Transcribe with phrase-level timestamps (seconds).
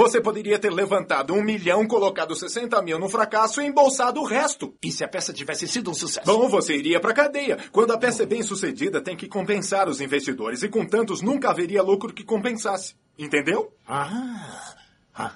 [0.00, 4.74] Você poderia ter levantado um milhão, colocado 60 mil no fracasso e embolsado o resto.
[4.82, 6.26] E se a peça tivesse sido um sucesso?
[6.26, 7.58] Bom, você iria pra cadeia.
[7.70, 10.62] Quando a peça é bem sucedida, tem que compensar os investidores.
[10.62, 12.94] E com tantos, nunca haveria lucro que compensasse.
[13.18, 13.74] Entendeu?
[13.86, 14.74] Ah,
[15.14, 15.34] ah,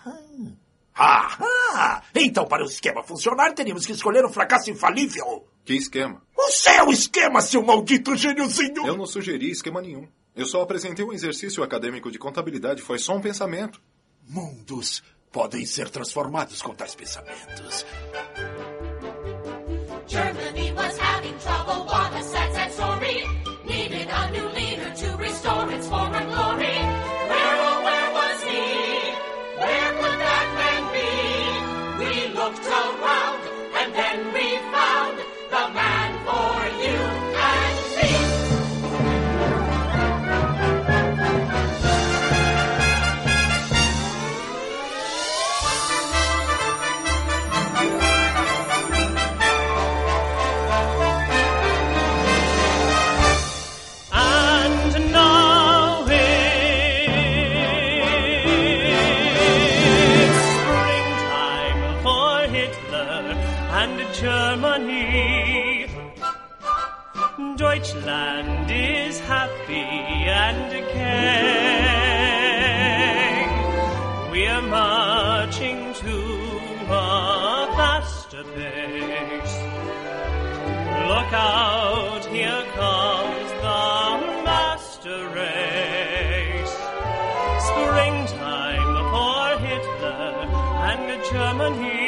[0.97, 5.47] ah, então para o esquema funcionar, teríamos que escolher um fracasso infalível.
[5.63, 6.23] Que esquema?
[6.35, 8.87] O seu esquema, seu maldito gêniozinho!
[8.87, 10.09] Eu não sugeri esquema nenhum.
[10.35, 12.81] Eu só apresentei um exercício acadêmico de contabilidade.
[12.81, 13.79] Foi só um pensamento.
[14.27, 17.85] Mundos podem ser transformados com tais pensamentos.
[81.35, 86.75] Out, here comes the master race.
[87.69, 90.49] Springtime for Hitler
[90.91, 92.04] and Germany.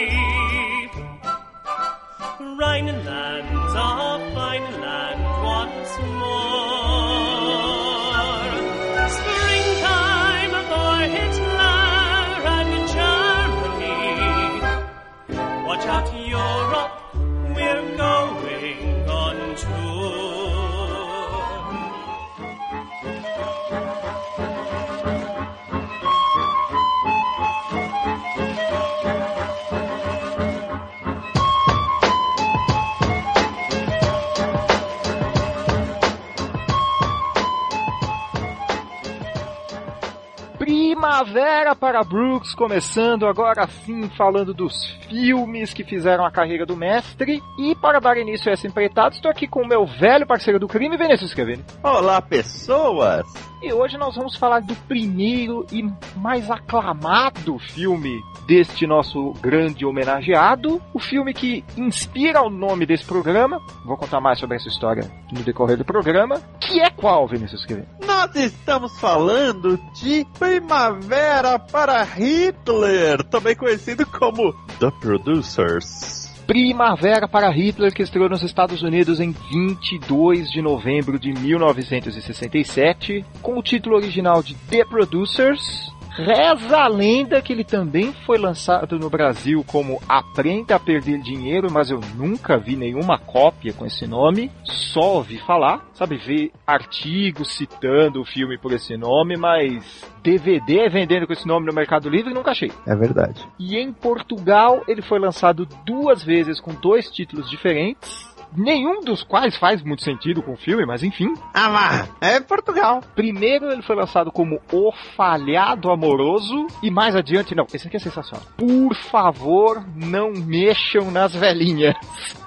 [41.77, 47.43] Para Brooks, começando agora sim falando dos filmes que fizeram a carreira do mestre.
[47.59, 50.67] E para dar início a essa empreitada, estou aqui com o meu velho parceiro do
[50.67, 51.63] crime, Vinícius Kevin.
[51.83, 53.27] Olá, pessoas!
[53.67, 55.83] E hoje nós vamos falar do primeiro e
[56.17, 60.81] mais aclamado filme deste nosso grande homenageado.
[60.95, 63.61] O filme que inspira o nome desse programa.
[63.85, 66.41] Vou contar mais sobre essa história no decorrer do programa.
[66.61, 67.83] Que é qual, Vinícius Kevin?
[68.07, 76.16] Nós estamos falando de Primavera para Hitler, também conhecido como The Producers.
[76.47, 83.59] Primavera para Hitler, que estreou nos Estados Unidos em 22 de novembro de 1967, com
[83.59, 85.96] o título original de The Producers.
[86.17, 91.71] Reza a lenda que ele também foi lançado no Brasil como Aprenda a Perder Dinheiro,
[91.71, 97.55] mas eu nunca vi nenhuma cópia com esse nome, só ouvi falar, sabe, ver artigos
[97.55, 102.33] citando o filme por esse nome, mas DVD vendendo com esse nome no Mercado Livre
[102.33, 102.73] nunca achei.
[102.87, 103.47] É verdade.
[103.59, 108.36] E em Portugal ele foi lançado duas vezes com dois títulos diferentes.
[108.57, 111.35] Nenhum dos quais faz muito sentido com o filme, mas enfim.
[111.53, 113.03] Ah lá, é Portugal.
[113.15, 118.01] Primeiro ele foi lançado como O Falhado Amoroso e mais adiante, não, esse aqui é
[118.01, 118.45] sensacional.
[118.57, 121.95] Por favor, não mexam nas velhinhas.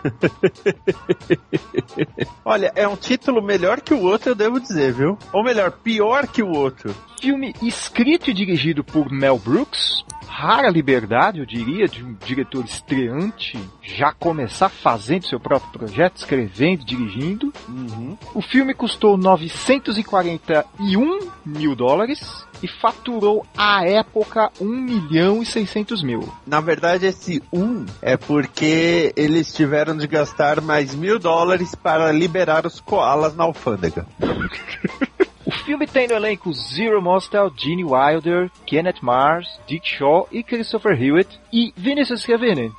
[2.43, 5.17] Olha, é um título melhor que o outro, eu devo dizer, viu?
[5.31, 6.93] Ou melhor, pior que o outro.
[7.21, 10.03] Filme escrito e dirigido por Mel Brooks.
[10.29, 16.85] Rara liberdade, eu diria, de um diretor estreante já começar fazendo seu próprio projeto, escrevendo,
[16.85, 17.53] dirigindo.
[18.33, 26.31] O filme custou 941 mil dólares e faturou à época 1 milhão e 600 mil.
[26.45, 32.65] Na verdade, esse um é porque eles tiveram de gastar mais mil dólares para liberar
[32.65, 34.05] os koalas na alfândega.
[35.49, 40.91] O filme tem no elenco Zero Mostel, Gene Wilder, Kenneth Mars, Dick Shaw e Christopher
[40.91, 42.71] Hewitt e Vinicius Cavini.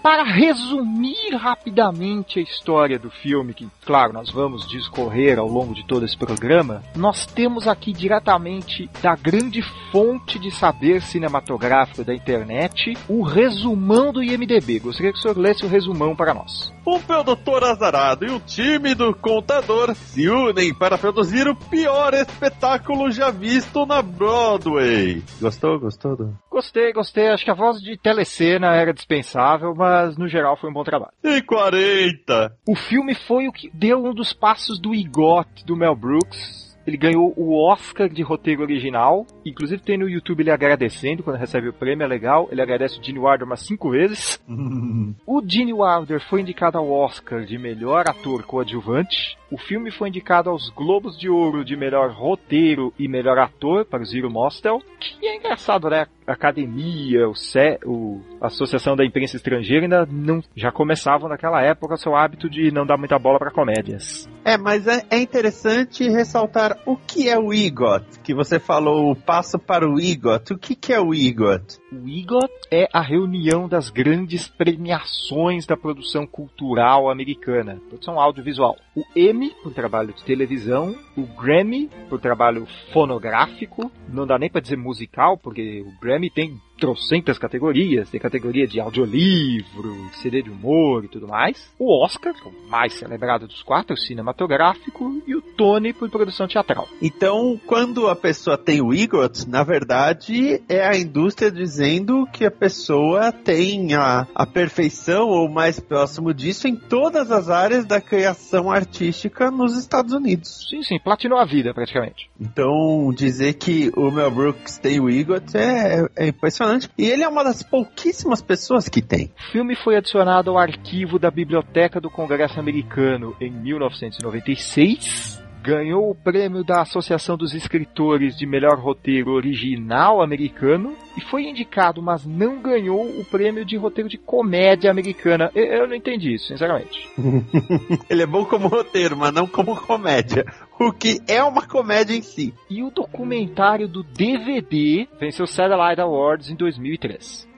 [0.00, 5.84] Para resumir rapidamente a história do filme, que claro nós vamos discorrer ao longo de
[5.84, 9.60] todo esse programa, nós temos aqui diretamente da grande
[9.90, 14.78] fonte de saber cinematográfico da internet o resumão do IMDB.
[14.78, 16.72] Gostaria que o senhor lesse o resumão para nós.
[16.84, 23.10] O produtor azarado e o time do contador se unem para produzir o pior espetáculo
[23.10, 25.22] já visto na Broadway.
[25.40, 25.78] Gostou?
[25.78, 26.16] Gostou?
[26.16, 26.38] Do...
[26.50, 27.28] Gostei, gostei.
[27.28, 31.12] Acho que a voz de telecena era dispensável, mas no geral foi um bom trabalho.
[31.22, 32.56] E 40.
[32.66, 36.71] O filme foi o que deu um dos passos do EGOT do Mel Brooks.
[36.86, 39.26] Ele ganhou o Oscar de roteiro original.
[39.44, 42.48] Inclusive tem no YouTube ele agradecendo quando recebe o prêmio, é legal.
[42.50, 44.42] Ele agradece o Gene Wilder umas cinco vezes.
[45.26, 49.36] O Gene Wilder foi indicado ao Oscar de melhor ator coadjuvante.
[49.50, 54.02] O filme foi indicado aos Globos de Ouro de melhor roteiro e melhor ator para
[54.02, 54.80] o Zero Mostel.
[54.98, 56.06] Que é engraçado, né?
[56.26, 61.98] Academia, o, C, o Associação da Imprensa Estrangeira ainda não já começavam naquela época o
[61.98, 64.28] seu hábito de não dar muita bola para comédias.
[64.44, 69.16] É, mas é, é interessante ressaltar o que é o EGOT, que você falou o
[69.16, 70.52] passo para o EGOT.
[70.52, 71.81] O que, que é o EGOT?
[71.92, 78.78] O EGOT é a reunião das grandes premiações da produção cultural americana, produção audiovisual.
[78.96, 84.62] O Emmy, por trabalho de televisão, o Grammy, por trabalho fonográfico, não dá nem para
[84.62, 91.04] dizer musical, porque o Grammy tem trocentas categorias, tem categoria de audiolivro, CD de humor
[91.04, 91.72] e tudo mais.
[91.78, 96.88] O Oscar, o mais celebrado dos quatro, o cinematográfico, e o Tony por produção teatral.
[97.00, 102.50] Então, quando a pessoa tem o EGOT, na verdade é a indústria dizendo que a
[102.50, 108.72] pessoa tem a, a perfeição ou mais próximo disso em todas as áreas da criação
[108.72, 110.66] artística nos Estados Unidos.
[110.68, 112.28] Sim, sim, platinou a vida praticamente.
[112.42, 116.90] Então, dizer que o Mel Brooks tem o EGOT é, é impressionante.
[116.98, 119.30] E ele é uma das pouquíssimas pessoas que tem.
[119.48, 125.41] O filme foi adicionado ao arquivo da Biblioteca do Congresso Americano em 1996.
[125.62, 132.02] Ganhou o prêmio da Associação dos Escritores de Melhor Roteiro Original Americano e foi indicado,
[132.02, 135.52] mas não ganhou o prêmio de roteiro de comédia americana.
[135.54, 137.08] Eu, eu não entendi isso, sinceramente.
[138.10, 140.44] ele é bom como roteiro, mas não como comédia.
[140.80, 142.52] O que é uma comédia em si.
[142.68, 147.48] E o documentário do DVD venceu o Satellite Awards em 2003.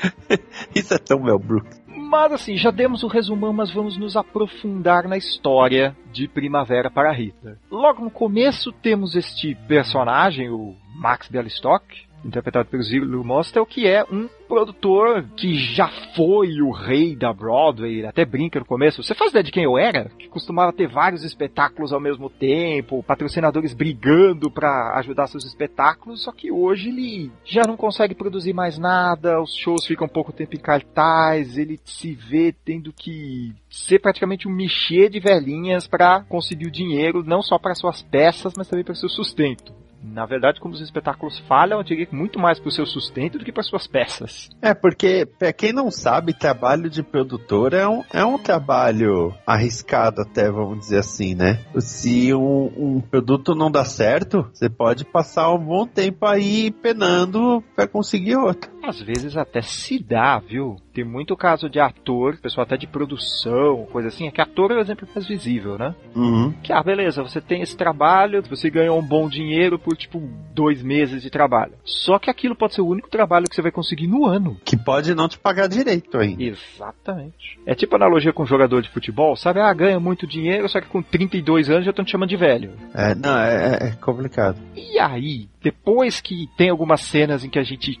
[0.74, 1.83] Isso é tão Mel Brooks.
[2.14, 7.12] Mas assim, já demos o resumão, mas vamos nos aprofundar na história de Primavera para
[7.12, 7.58] Hitler.
[7.68, 11.84] Logo no começo temos este personagem, o Max Bialystock,
[12.24, 17.98] interpretado pelo Zero Mostel, que é um produtor que já foi o rei da Broadway,
[17.98, 19.02] ele até brinca no começo.
[19.02, 20.10] Você faz ideia de quem eu era?
[20.18, 26.32] Que costumava ter vários espetáculos ao mesmo tempo, patrocinadores brigando para ajudar seus espetáculos, só
[26.32, 30.60] que hoje ele já não consegue produzir mais nada, os shows ficam pouco tempo em
[30.60, 36.70] cartaz, ele se vê tendo que ser praticamente um mexer de velhinhas para conseguir o
[36.70, 39.83] dinheiro, não só para suas peças, mas também para seu sustento.
[40.04, 43.38] Na verdade, como os espetáculos falham, eu diria que muito mais para o seu sustento
[43.38, 44.50] do que para suas peças.
[44.60, 50.20] É, porque, pra quem não sabe, trabalho de produtor é um, é um trabalho arriscado
[50.20, 51.60] até, vamos dizer assim, né?
[51.78, 57.62] Se um, um produto não dá certo, você pode passar um bom tempo aí penando
[57.74, 58.73] para conseguir outro.
[58.86, 60.76] Às vezes até se dá, viu?
[60.92, 64.26] Tem muito caso de ator, pessoal até de produção, coisa assim.
[64.26, 65.94] É que ator é o exemplo mais visível, né?
[66.14, 66.52] Uhum.
[66.62, 70.20] Que, ah, beleza, você tem esse trabalho, você ganhou um bom dinheiro por, tipo,
[70.52, 71.72] dois meses de trabalho.
[71.82, 74.58] Só que aquilo pode ser o único trabalho que você vai conseguir no ano.
[74.64, 76.42] Que pode não te pagar direito ainda.
[76.42, 77.58] Exatamente.
[77.64, 79.60] É tipo analogia com jogador de futebol, sabe?
[79.60, 82.72] Ah, ganha muito dinheiro, só que com 32 anos já estão te chamando de velho.
[82.94, 84.58] É, não, é, é complicado.
[84.76, 87.98] E aí, depois que tem algumas cenas em que a gente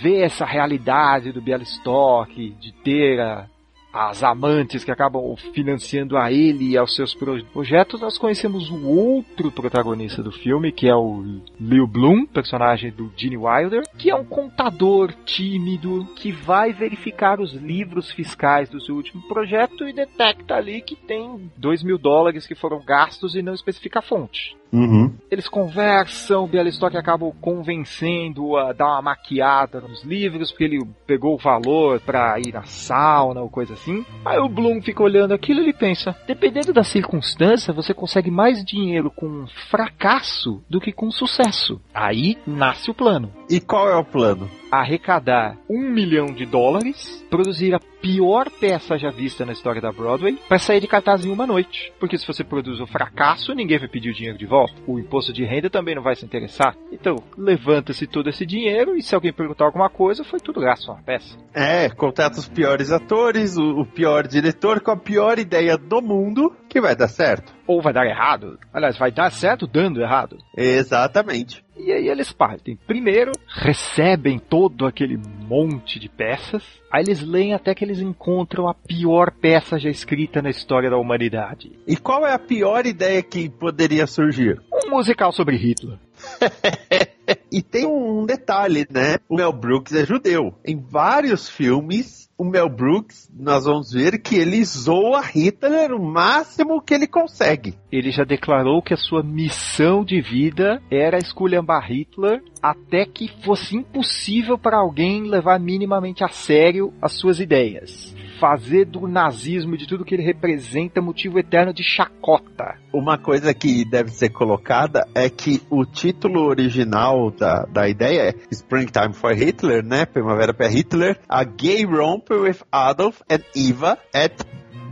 [0.00, 3.46] vê essa realidade do Bialystok, de ter a-
[3.92, 8.86] as amantes que acabam financiando a ele e aos seus pro- projetos, nós conhecemos o
[8.86, 14.14] outro protagonista do filme, que é o Leo Bloom, personagem do Gene Wilder, que é
[14.14, 20.54] um contador tímido que vai verificar os livros fiscais do seu último projeto e detecta
[20.54, 24.56] ali que tem 2 mil dólares que foram gastos e não especifica a fonte.
[24.72, 25.12] Uhum.
[25.30, 31.34] Eles conversam, o Bialystok acaba convencendo a dar uma maquiada nos livros, porque ele pegou
[31.34, 34.04] o valor pra ir na sauna ou coisa assim.
[34.24, 38.64] Aí o Bloom fica olhando aquilo e ele pensa: dependendo da circunstância, você consegue mais
[38.64, 41.80] dinheiro com um fracasso do que com sucesso.
[41.92, 43.32] Aí nasce o plano.
[43.48, 44.48] E qual é o plano?
[44.70, 50.38] Arrecadar um milhão de dólares, produzir a pior peça já vista na história da Broadway,
[50.48, 51.92] para sair de cartaz em uma noite.
[51.98, 54.74] Porque se você produz o fracasso, ninguém vai pedir o dinheiro de volta.
[54.86, 56.76] O imposto de renda também não vai se interessar.
[56.90, 61.02] Então, levanta-se todo esse dinheiro e se alguém perguntar alguma coisa, foi tudo gasto na
[61.02, 61.38] peça.
[61.54, 66.54] É, contrata os piores atores, o, o pior diretor com a pior ideia do mundo,
[66.70, 67.52] que vai dar certo.
[67.66, 68.58] ou vai dar errado.
[68.72, 70.38] Aliás, vai dar certo dando errado.
[70.56, 71.64] Exatamente.
[71.76, 72.76] E aí eles partem.
[72.86, 76.62] Primeiro, recebem todo aquele monte de peças.
[76.92, 80.96] Aí eles leem até que eles encontram a pior peça já escrita na história da
[80.96, 81.72] humanidade.
[81.86, 84.60] E qual é a pior ideia que poderia surgir?
[84.72, 85.98] Um musical sobre Hitler.
[87.50, 89.16] e tem um detalhe, né?
[89.28, 90.54] O Mel Brooks é judeu.
[90.64, 96.80] Em vários filmes, o Mel Brooks, nós vamos ver que ele zoa Hitler o máximo
[96.80, 97.74] que ele consegue.
[97.92, 103.76] Ele já declarou que a sua missão de vida era esculhambar Hitler até que fosse
[103.76, 108.14] impossível para alguém levar minimamente a sério as suas ideias.
[108.40, 112.78] Fazer do nazismo de tudo que ele representa motivo eterno de chacota.
[112.92, 118.34] Uma coisa que deve ser colocada é que o título original da, da ideia é
[118.50, 120.06] Springtime for Hitler, né?
[120.06, 121.18] Primavera para Hitler.
[121.28, 124.42] A gay romp with Adolf and Eva at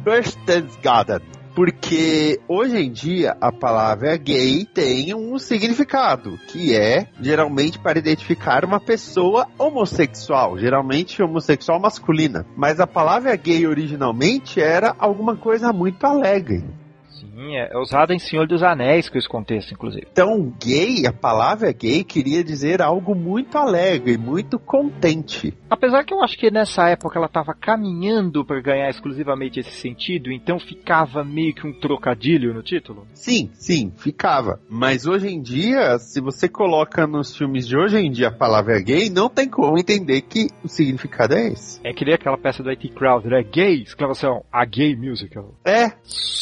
[0.05, 1.38] Berchtesgaden.
[1.59, 8.65] Porque hoje em dia a palavra gay tem um significado, que é geralmente para identificar
[8.65, 12.47] uma pessoa homossexual, geralmente homossexual masculina.
[12.57, 16.63] Mas a palavra gay originalmente era alguma coisa muito alegre.
[17.53, 20.07] É usada em Senhor dos Anéis com esse contexto, inclusive.
[20.11, 25.55] Então, gay, a palavra gay queria dizer algo muito alegre, muito contente.
[25.71, 30.33] Apesar que eu acho que nessa época ela estava caminhando para ganhar exclusivamente esse sentido,
[30.33, 33.07] então ficava meio que um trocadilho no título.
[33.15, 34.61] Sim, sim, ficava.
[34.69, 38.81] Mas hoje em dia, se você coloca nos filmes de hoje em dia a palavra
[38.81, 41.81] gay, não tem como entender que o significado é esse.
[41.85, 43.43] É que nem aquela peça do IT Crowd, né?
[43.43, 45.55] Gay, exclamação, a gay musical.
[45.65, 45.93] É,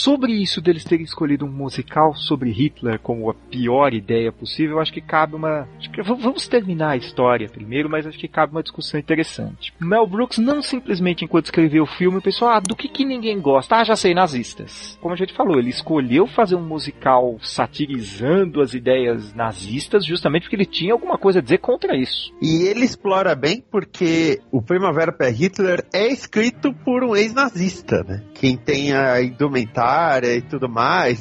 [0.06, 4.92] Sobre isso deles terem escolhido um musical sobre Hitler como a pior ideia possível, acho
[4.92, 5.68] que cabe uma.
[5.92, 9.72] que- vamos terminar a história primeiro, mas acho que cabe uma discussão interessante.
[9.80, 13.76] Mel Brooks não simplesmente enquanto escreveu o filme pensou, ah, do que, que ninguém gosta?
[13.76, 14.98] Ah, já sei, nazistas.
[15.00, 20.56] Como a gente falou, ele escolheu fazer um musical satirizando as ideias nazistas justamente porque
[20.56, 22.32] ele tinha alguma coisa a dizer contra isso.
[22.40, 28.22] E ele explora bem porque o Primavera para Hitler é escrito por um ex-nazista, né?
[28.34, 30.75] Quem tem a indumentária e tudo mais,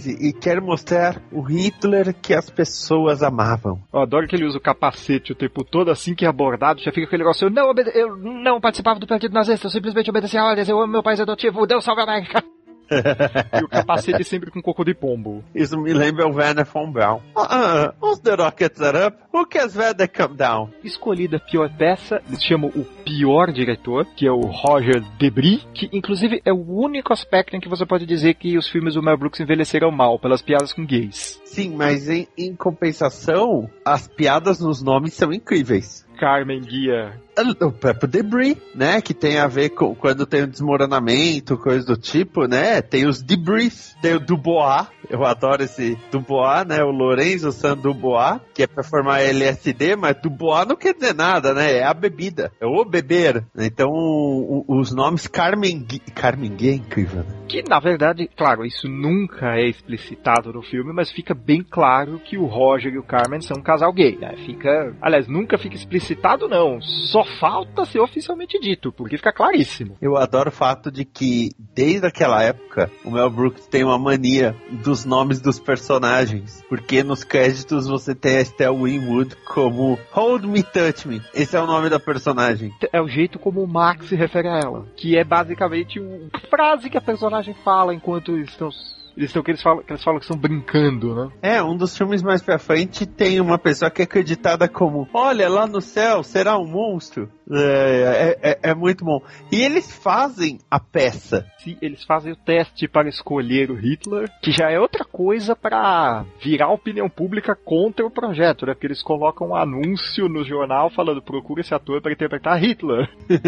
[0.05, 3.79] e, e quer mostrar o Hitler que as pessoas amavam.
[3.93, 6.91] Eu adoro que ele usa o capacete o tempo todo, assim que é abordado, já
[6.91, 10.45] fica aquele negócio, eu não, eu não participava do partido nazista, eu simplesmente obedeci a
[10.45, 12.43] ordens, eu amo meu país adotivo, Deus salve a América.
[13.59, 15.43] e o capacete sempre com cocô de pombo.
[15.53, 17.21] Isso me lembra o Werner von Braun.
[17.35, 20.69] Uh, once the rockets are up, who cares where they come down?
[20.83, 25.89] Escolhida a pior peça, eles chamam o pior diretor, que é o Roger Debris, que
[25.91, 29.17] inclusive é o único aspecto em que você pode dizer que os filmes do Mel
[29.17, 31.41] Brooks envelheceram mal, pelas piadas com gays.
[31.45, 36.05] Sim, mas em, em compensação, as piadas nos nomes são incríveis.
[36.17, 37.19] Carmen Guia.
[37.61, 39.01] O próprio debris, né?
[39.01, 42.81] Que tem a ver com quando tem desmoronamento, coisa do tipo, né?
[42.81, 46.81] Tem os debris, tem o Dubois, eu adoro esse Dubois, né?
[46.83, 51.53] O Lorenzo San Dubois, que é pra formar LSD, mas Dubois não quer dizer nada,
[51.53, 51.73] né?
[51.79, 53.43] É a bebida, é o beber.
[53.57, 57.35] Então, o- os nomes Carmen Gui, Carmen Gui é incrível, né?
[57.47, 62.37] Que na verdade, claro, isso nunca é explicitado no filme, mas fica bem claro que
[62.37, 64.35] o Roger e o Carmen são um casal gay, né?
[64.45, 64.95] Fica.
[65.01, 66.81] Aliás, nunca fica explicitado, não.
[66.81, 69.97] Só falta ser oficialmente dito, porque fica claríssimo.
[70.01, 74.55] Eu adoro o fato de que, desde aquela época, o Mel Brooks tem uma mania
[74.83, 76.63] dos nomes dos personagens.
[76.69, 81.21] Porque nos créditos você tem a Estelle Winwood como Hold Me, Touch Me.
[81.33, 82.73] Esse é o nome da personagem.
[82.91, 84.85] É o jeito como o Max se refere a ela.
[84.95, 85.99] Que é basicamente
[86.33, 88.69] a frase que a personagem fala enquanto estão.
[89.15, 91.31] Eles estão que eles falam que eles falam que estão brincando, né?
[91.41, 95.47] É, um dos filmes mais pra frente tem uma pessoa que é acreditada como Olha,
[95.49, 97.29] lá no céu, será um monstro?
[97.51, 99.21] É, é, é- é muito bom.
[99.51, 101.45] E eles fazem a peça.
[101.59, 106.25] Se eles fazem o teste para escolher o Hitler, que já é outra coisa para
[106.43, 108.73] virar opinião pública contra o projeto, né?
[108.73, 113.09] Porque eles colocam um anúncio no jornal falando procura esse ator para interpretar Hitler.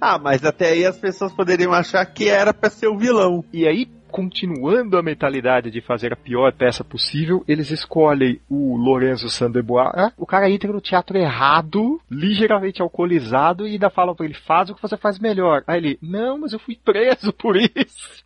[0.00, 3.44] Ah, mas até aí as pessoas poderiam achar que era pra ser o vilão.
[3.52, 9.28] E aí, continuando a mentalidade de fazer a pior peça possível, eles escolhem o Lorenzo
[9.28, 9.90] Sandebois.
[9.94, 14.70] Ah, O cara entra no teatro errado, ligeiramente alcoolizado, e ainda falam pra ele, faz
[14.70, 15.62] o que você faz melhor.
[15.66, 18.24] Aí ele, não, mas eu fui preso por isso.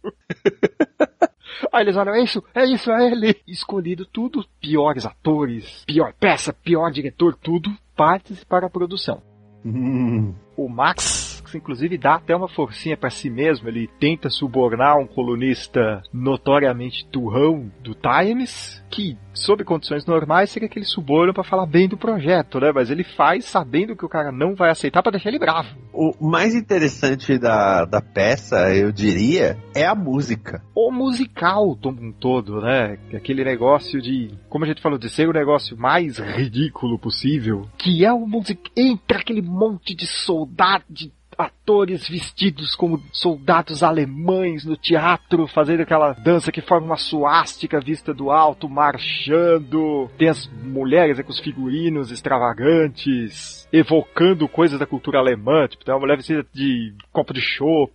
[1.73, 3.35] Aí eles olham, é isso, é isso, é ele.
[3.45, 9.21] Escolhido tudo, piores atores, pior peça, pior diretor, tudo, partes para a produção.
[9.65, 10.33] Hum.
[10.57, 11.20] O Max
[11.57, 13.69] Inclusive, dá até uma forcinha pra si mesmo.
[13.69, 20.85] Ele tenta subornar um colunista notoriamente turrão do Times, que, sob condições normais, seria aquele
[20.85, 22.73] suborno pra falar bem do projeto, né?
[22.75, 25.69] Mas ele faz sabendo que o cara não vai aceitar pra deixar ele bravo.
[25.93, 30.63] O mais interessante da, da peça, eu diria, é a música.
[30.75, 32.99] O musical como um todo, né?
[33.15, 38.05] Aquele negócio de, como a gente falou, de ser o negócio mais ridículo possível, que
[38.05, 38.71] é o music...
[38.77, 46.13] Entra aquele monte de soldado, de atores vestidos como soldados alemães no teatro, fazendo aquela
[46.13, 50.11] dança que forma uma suástica vista do alto, marchando.
[50.19, 55.95] Tem as mulheres né, com os figurinos extravagantes, evocando coisas da cultura alemã, tipo, tem
[55.95, 57.91] uma mulher vestida de copo de chopp.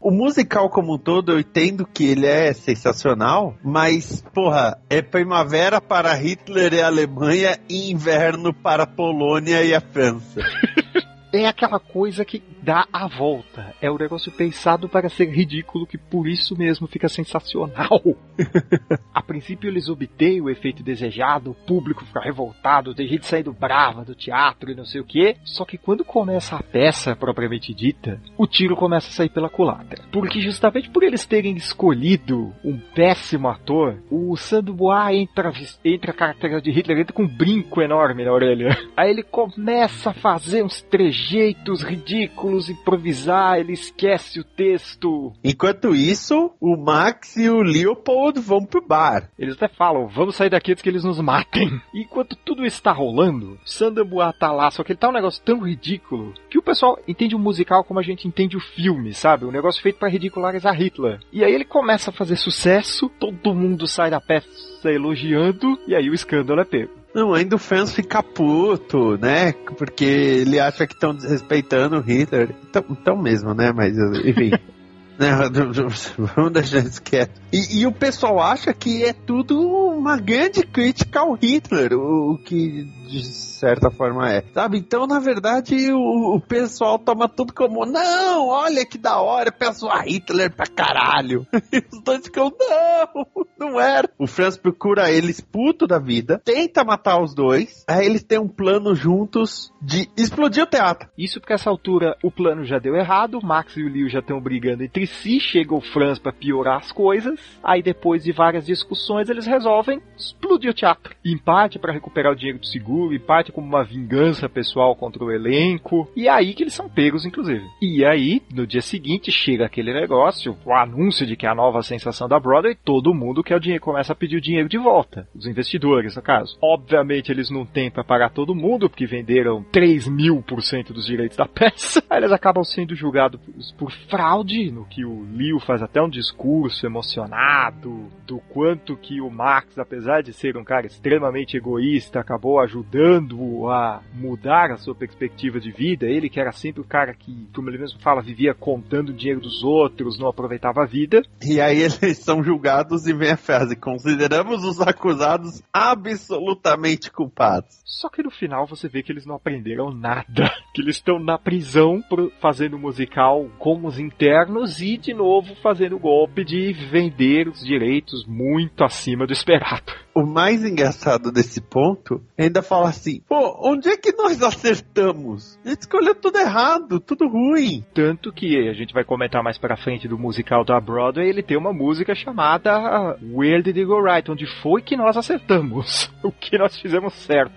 [0.00, 5.80] O musical como um todo, eu entendo que ele é sensacional, mas, porra, é primavera
[5.80, 10.40] para Hitler e a Alemanha e inverno para a Polônia e a França.
[11.32, 13.72] é aquela coisa que dá a volta.
[13.80, 18.02] É um negócio pensado para ser ridículo, que por isso mesmo fica sensacional.
[19.14, 24.04] a princípio eles obtêm o efeito desejado, o público fica revoltado, tem gente saindo brava
[24.04, 25.36] do teatro e não sei o que.
[25.44, 30.02] Só que quando começa a peça propriamente dita, o tiro começa a sair pela culatra.
[30.10, 35.52] Porque justamente por eles terem escolhido um péssimo ator, o Sandro Bois entra,
[35.84, 38.76] entra a característica de Hitler, entra com um brinco enorme na orelha.
[38.96, 45.32] Aí ele começa a fazer uns trejeitos ridículos, improvisar, ele esquece o texto.
[45.44, 49.30] Enquanto isso, o Max e o Leopold vão pro bar.
[49.38, 51.80] Eles até falam, vamos sair daqui antes que eles nos matem.
[51.92, 55.42] E enquanto tudo está rolando, Sandra Bois tá lá, só que ele tá um negócio
[55.44, 59.44] tão ridículo que o pessoal entende o musical como a gente entende o filme, sabe?
[59.44, 61.20] Um negócio feito para ridicularizar Hitler.
[61.32, 64.46] E aí ele começa a fazer sucesso, todo mundo sai da peça
[64.84, 66.95] elogiando, e aí o escândalo é pego.
[67.16, 69.54] Não, ainda o fãs fica puto, né?
[69.78, 72.54] Porque ele acha que estão desrespeitando o Hitler.
[72.68, 73.72] Então, então mesmo, né?
[73.72, 74.50] Mas, enfim.
[75.18, 75.30] né?
[76.18, 77.40] Vamos deixar isso quieto.
[77.52, 82.38] E, e, o pessoal acha que é tudo uma grande crítica ao Hitler, o, o
[82.38, 84.42] que de certa forma é.
[84.52, 84.78] Sabe?
[84.78, 89.88] Então, na verdade, o, o, pessoal toma tudo como, não, olha que da hora, penso
[89.88, 91.46] a Hitler pra caralho.
[91.72, 93.26] E os dois ficam, não,
[93.58, 94.08] não era.
[94.18, 98.48] O Franz procura eles puto da vida, tenta matar os dois, aí eles têm um
[98.48, 101.08] plano juntos de explodir o teatro.
[101.18, 104.40] Isso porque essa altura o plano já deu errado, Max e o Leo já estão
[104.40, 109.28] brigando entre si, chega o Franz pra piorar as coisas, aí depois de várias discussões
[109.28, 111.14] eles resolvem explodir o teatro.
[111.24, 115.24] Em parte para recuperar o dinheiro do seguro, em parte como uma vingança pessoal contra
[115.24, 116.10] o elenco.
[116.16, 117.64] E é aí que eles são pegos, inclusive.
[117.80, 121.82] E aí, no dia seguinte, chega aquele negócio, o anúncio de que é a nova
[121.82, 125.28] sensação da Broadway, todo mundo quer o dinheiro, começa a pedir o dinheiro de volta.
[125.34, 126.56] Os investidores, no caso.
[126.62, 131.06] Obviamente, eles não têm para pagar todo mundo, porque venderam 3 mil por cento dos
[131.06, 132.02] direitos da peça.
[132.08, 133.40] Aí eles acabam sendo julgados
[133.78, 139.30] por fraude, no que o Liu faz até um discurso emocionado do quanto que o
[139.30, 145.60] Max, apesar de ser um cara extremamente egoísta, acabou ajudando a mudar a sua perspectiva
[145.60, 146.06] de vida.
[146.06, 149.40] Ele que era sempre o cara que, como ele mesmo fala, vivia contando o dinheiro
[149.40, 151.22] dos outros, não aproveitava a vida.
[151.42, 157.80] E aí eles são julgados e vem a frase: consideramos os acusados absolutamente culpados.
[157.84, 160.50] Só que no final você vê que eles não aprenderam nada.
[160.76, 162.02] Que eles estão na prisão
[162.38, 168.84] fazendo musical com os internos de novo fazendo o golpe de vender os direitos muito
[168.84, 170.05] acima do esperado.
[170.16, 175.58] O mais engraçado desse ponto é ainda fala assim: pô, onde é que nós acertamos?
[175.62, 177.84] A gente escolheu tudo errado, tudo ruim.
[177.92, 181.58] Tanto que a gente vai comentar mais pra frente do musical da Broadway, ele tem
[181.58, 184.30] uma música chamada Where Did It Go Right?
[184.30, 186.10] Onde foi que nós acertamos?
[186.26, 187.52] O que nós fizemos certo?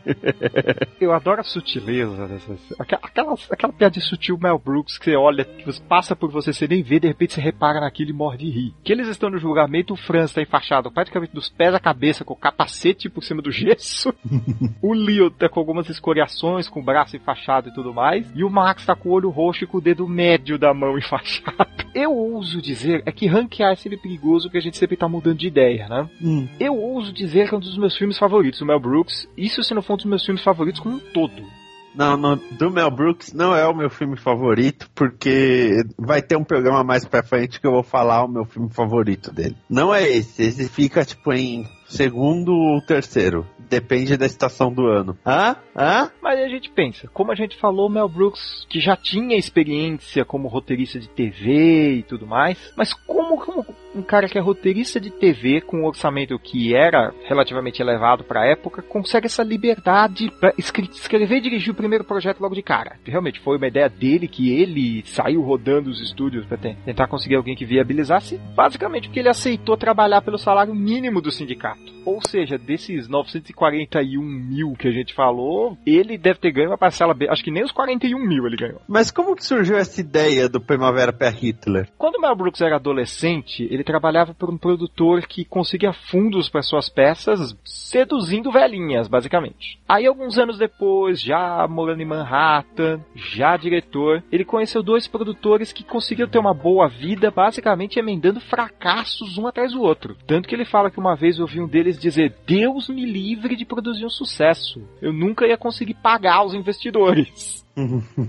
[1.02, 2.60] Eu adoro a sutileza dessas.
[2.78, 6.68] Aquela, aquela piada sutil Mel Brooks que você olha, que você passa por você, você
[6.68, 8.76] nem vê, de repente você repara naquilo e morre de rir.
[8.84, 12.36] Que eles estão no julgamento, o Franz está enfaixado praticamente dos pés à cabeça, com
[12.36, 14.14] o capacete por cima do gesso.
[14.82, 18.30] o Leo tá com algumas escoriações, com o braço enfaixado e tudo mais.
[18.36, 20.98] E o Max tá com o olho roxo e com o dedo médio da mão
[21.00, 21.68] enfaixado.
[21.94, 25.38] Eu ouso dizer, é que ranquear é sempre perigoso porque a gente sempre tá mudando
[25.38, 26.10] de ideia, né?
[26.22, 26.48] Hum.
[26.60, 29.28] Eu ouso dizer que é um dos meus filmes favoritos, o Mel Brooks.
[29.38, 31.59] Isso se não for um dos meus filmes favoritos como um todo.
[31.96, 36.44] Não, não, do Mel Brooks não é o meu filme favorito, porque vai ter um
[36.44, 39.56] programa mais pra frente que eu vou falar o meu filme favorito dele.
[39.70, 43.46] Não é esse, esse fica tipo em segundo ou terceiro.
[43.58, 45.18] Depende da estação do ano.
[45.26, 45.56] Hã?
[45.76, 46.12] Hã?
[46.22, 50.48] Mas a gente pensa, como a gente falou, Mel Brooks, que já tinha experiência como
[50.48, 53.64] roteirista de TV e tudo mais, mas como, como
[53.96, 58.46] um cara que é roteirista de TV com um orçamento que era relativamente elevado pra
[58.46, 62.98] época, consegue essa liberdade escre- escrever e dirigir o primeiro projeto logo de cara.
[63.06, 67.56] Realmente foi uma ideia dele que ele saiu rodando os estúdios te- tentar conseguir alguém
[67.56, 71.99] que viabilizasse, basicamente porque ele aceitou trabalhar pelo salário mínimo do sindicato.
[72.10, 77.14] Ou seja, desses 941 mil que a gente falou, ele deve ter ganho uma parcela,
[77.14, 78.82] bem- acho que nem os 41 mil ele ganhou.
[78.88, 81.90] Mas como que surgiu essa ideia do Primavera para Hitler?
[81.98, 86.62] Quando o Mel Brooks era adolescente, ele trabalhava por um produtor que conseguia fundos para
[86.62, 89.80] suas peças, seduzindo velhinhas, basicamente.
[89.88, 95.84] Aí, alguns anos depois, já morando em Manhattan, já diretor, ele conheceu dois produtores que
[95.84, 100.16] conseguiram ter uma boa vida, basicamente emendando fracassos um atrás do outro.
[100.26, 103.56] Tanto que ele fala que uma vez eu ouvi um deles dizer: Deus me livre
[103.56, 104.82] de produzir um sucesso.
[105.02, 107.66] Eu nunca ia conseguir pagar os investidores.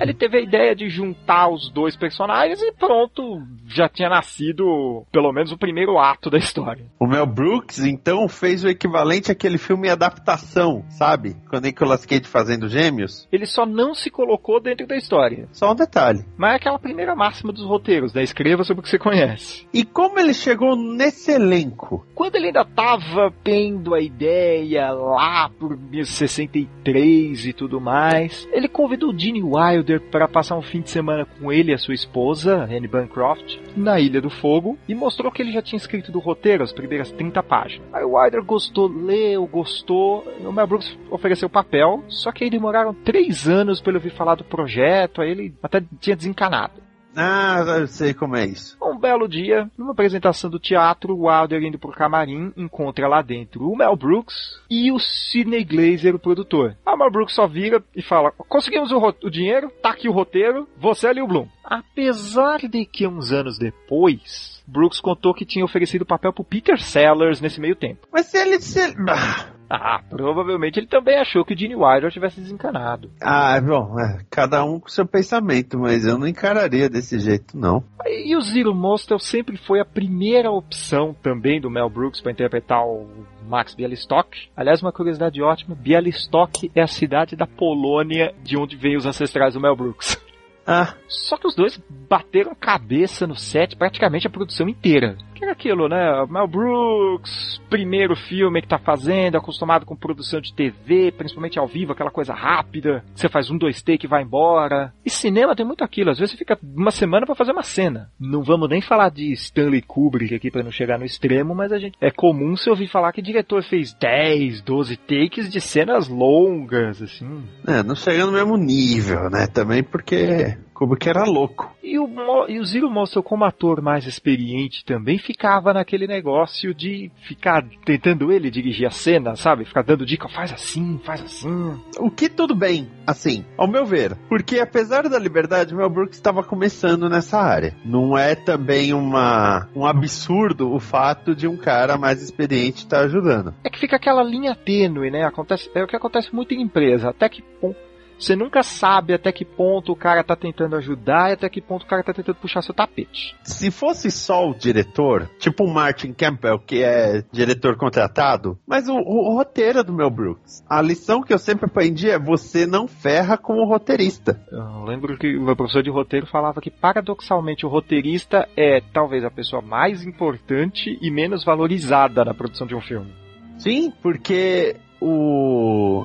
[0.00, 5.32] Ele teve a ideia de juntar os dois personagens e pronto, já tinha nascido pelo
[5.32, 6.86] menos o primeiro ato da história.
[6.98, 11.36] O Mel Brooks, então, fez o equivalente àquele filme Adaptação, sabe?
[11.48, 13.28] Com o Nicolas Cage fazendo gêmeos.
[13.32, 15.48] Ele só não se colocou dentro da história.
[15.52, 16.24] Só um detalhe.
[16.36, 18.22] Mas é aquela primeira máxima dos roteiros, né?
[18.22, 19.66] Escreva sobre o que você conhece.
[19.72, 22.06] E como ele chegou nesse elenco?
[22.14, 29.16] Quando ele ainda tava tendo a ideia lá por 63 e tudo mais, ele convidou
[29.16, 32.88] Gene Wilder para passar um fim de semana com ele e a sua esposa, Anne
[32.88, 36.72] Bancroft, na Ilha do Fogo e mostrou que ele já tinha escrito do roteiro as
[36.72, 37.88] primeiras 30 páginas.
[37.92, 42.50] Aí o Wilder gostou, leu, gostou, o Mel Brooks ofereceu o papel, só que aí
[42.50, 46.89] demoraram três anos para ele ouvir falar do projeto, aí ele até tinha desencanado.
[47.16, 48.76] Ah, eu sei como é isso.
[48.82, 53.68] Um belo dia, numa apresentação do teatro, o Wilder indo pro camarim encontra lá dentro
[53.68, 56.76] o Mel Brooks e o Sidney Glazer, o produtor.
[56.84, 60.68] A Mel Brooks só vira e fala: Conseguimos o, o dinheiro, tá aqui o roteiro,
[60.76, 61.48] você é Lil Bloom.
[61.64, 66.80] Apesar de que uns anos depois, Brooks contou que tinha oferecido o papel pro Peter
[66.80, 68.06] Sellers nesse meio tempo.
[68.12, 68.60] Mas se ele.
[68.60, 68.94] Se ele...
[69.08, 73.08] Ah, Ah, provavelmente ele também achou que o Gene Wilder tivesse desencanado.
[73.22, 77.84] Ah, bom, é, cada um com seu pensamento, mas eu não encararia desse jeito, não.
[78.04, 82.84] E o Zero Mostel sempre foi a primeira opção também do Mel Brooks para interpretar
[82.84, 83.06] o
[83.48, 84.48] Max Bialystok.
[84.56, 89.54] Aliás, uma curiosidade ótima: Bialystok é a cidade da Polônia de onde vêm os ancestrais
[89.54, 90.20] do Mel Brooks.
[90.66, 95.16] Ah, Só que os dois bateram cabeça no set praticamente a produção inteira.
[95.40, 96.26] Que era aquilo, né?
[96.28, 101.92] Mel Brooks, primeiro filme que tá fazendo, acostumado com produção de TV, principalmente ao vivo,
[101.92, 104.92] aquela coisa rápida, você faz um, dois take e vai embora.
[105.02, 108.10] E cinema tem muito aquilo, às vezes você fica uma semana pra fazer uma cena.
[108.20, 111.78] Não vamos nem falar de Stanley Kubrick aqui pra não chegar no extremo, mas a
[111.78, 116.06] gente é comum você ouvir falar que o diretor fez 10, 12 takes de cenas
[116.06, 117.44] longas, assim.
[117.66, 119.46] é, não chega no mesmo nível, né?
[119.46, 121.70] Também porque Kubrick era louco.
[121.82, 126.72] E o, Mo- e o Zero Mostel, como ator mais experiente, também ficava naquele negócio
[126.74, 129.66] de ficar tentando ele dirigir a cena, sabe?
[129.66, 131.78] Ficar dando dica, faz assim, faz assim.
[131.98, 134.16] O que tudo bem, assim, ao meu ver.
[134.26, 137.76] Porque apesar da liberdade, Mel Brooks estava começando nessa área.
[137.84, 143.52] Não é também uma, um absurdo o fato de um cara mais experiente estar ajudando.
[143.62, 145.24] É que fica aquela linha tênue, né?
[145.26, 147.10] Acontece, é o que acontece muito em empresa.
[147.10, 147.76] Até que ponto.
[148.20, 151.84] Você nunca sabe até que ponto o cara tá tentando ajudar e até que ponto
[151.84, 153.34] o cara tá tentando puxar seu tapete.
[153.42, 158.94] Se fosse só o diretor, tipo o Martin Campbell, que é diretor contratado, mas o,
[158.94, 160.62] o roteiro é do Mel Brooks.
[160.68, 164.38] A lição que eu sempre aprendi é você não ferra com o roteirista.
[164.52, 169.24] Eu lembro que o meu professor de roteiro falava que, paradoxalmente, o roteirista é talvez
[169.24, 173.12] a pessoa mais importante e menos valorizada na produção de um filme.
[173.56, 176.04] Sim, porque o.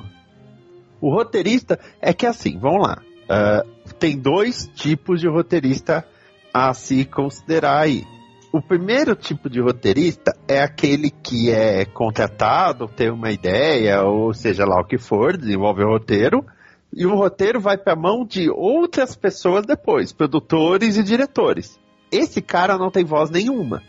[1.00, 2.98] O roteirista é que assim, vamos lá.
[3.28, 3.64] ah,
[3.98, 6.06] tem dois tipos de roteirista
[6.52, 8.04] a se considerar aí.
[8.52, 14.64] O primeiro tipo de roteirista é aquele que é contratado, tem uma ideia, ou seja
[14.64, 16.44] lá o que for, desenvolve o roteiro,
[16.92, 21.78] e o roteiro vai para a mão de outras pessoas depois, produtores e diretores.
[22.10, 23.82] Esse cara não tem voz nenhuma.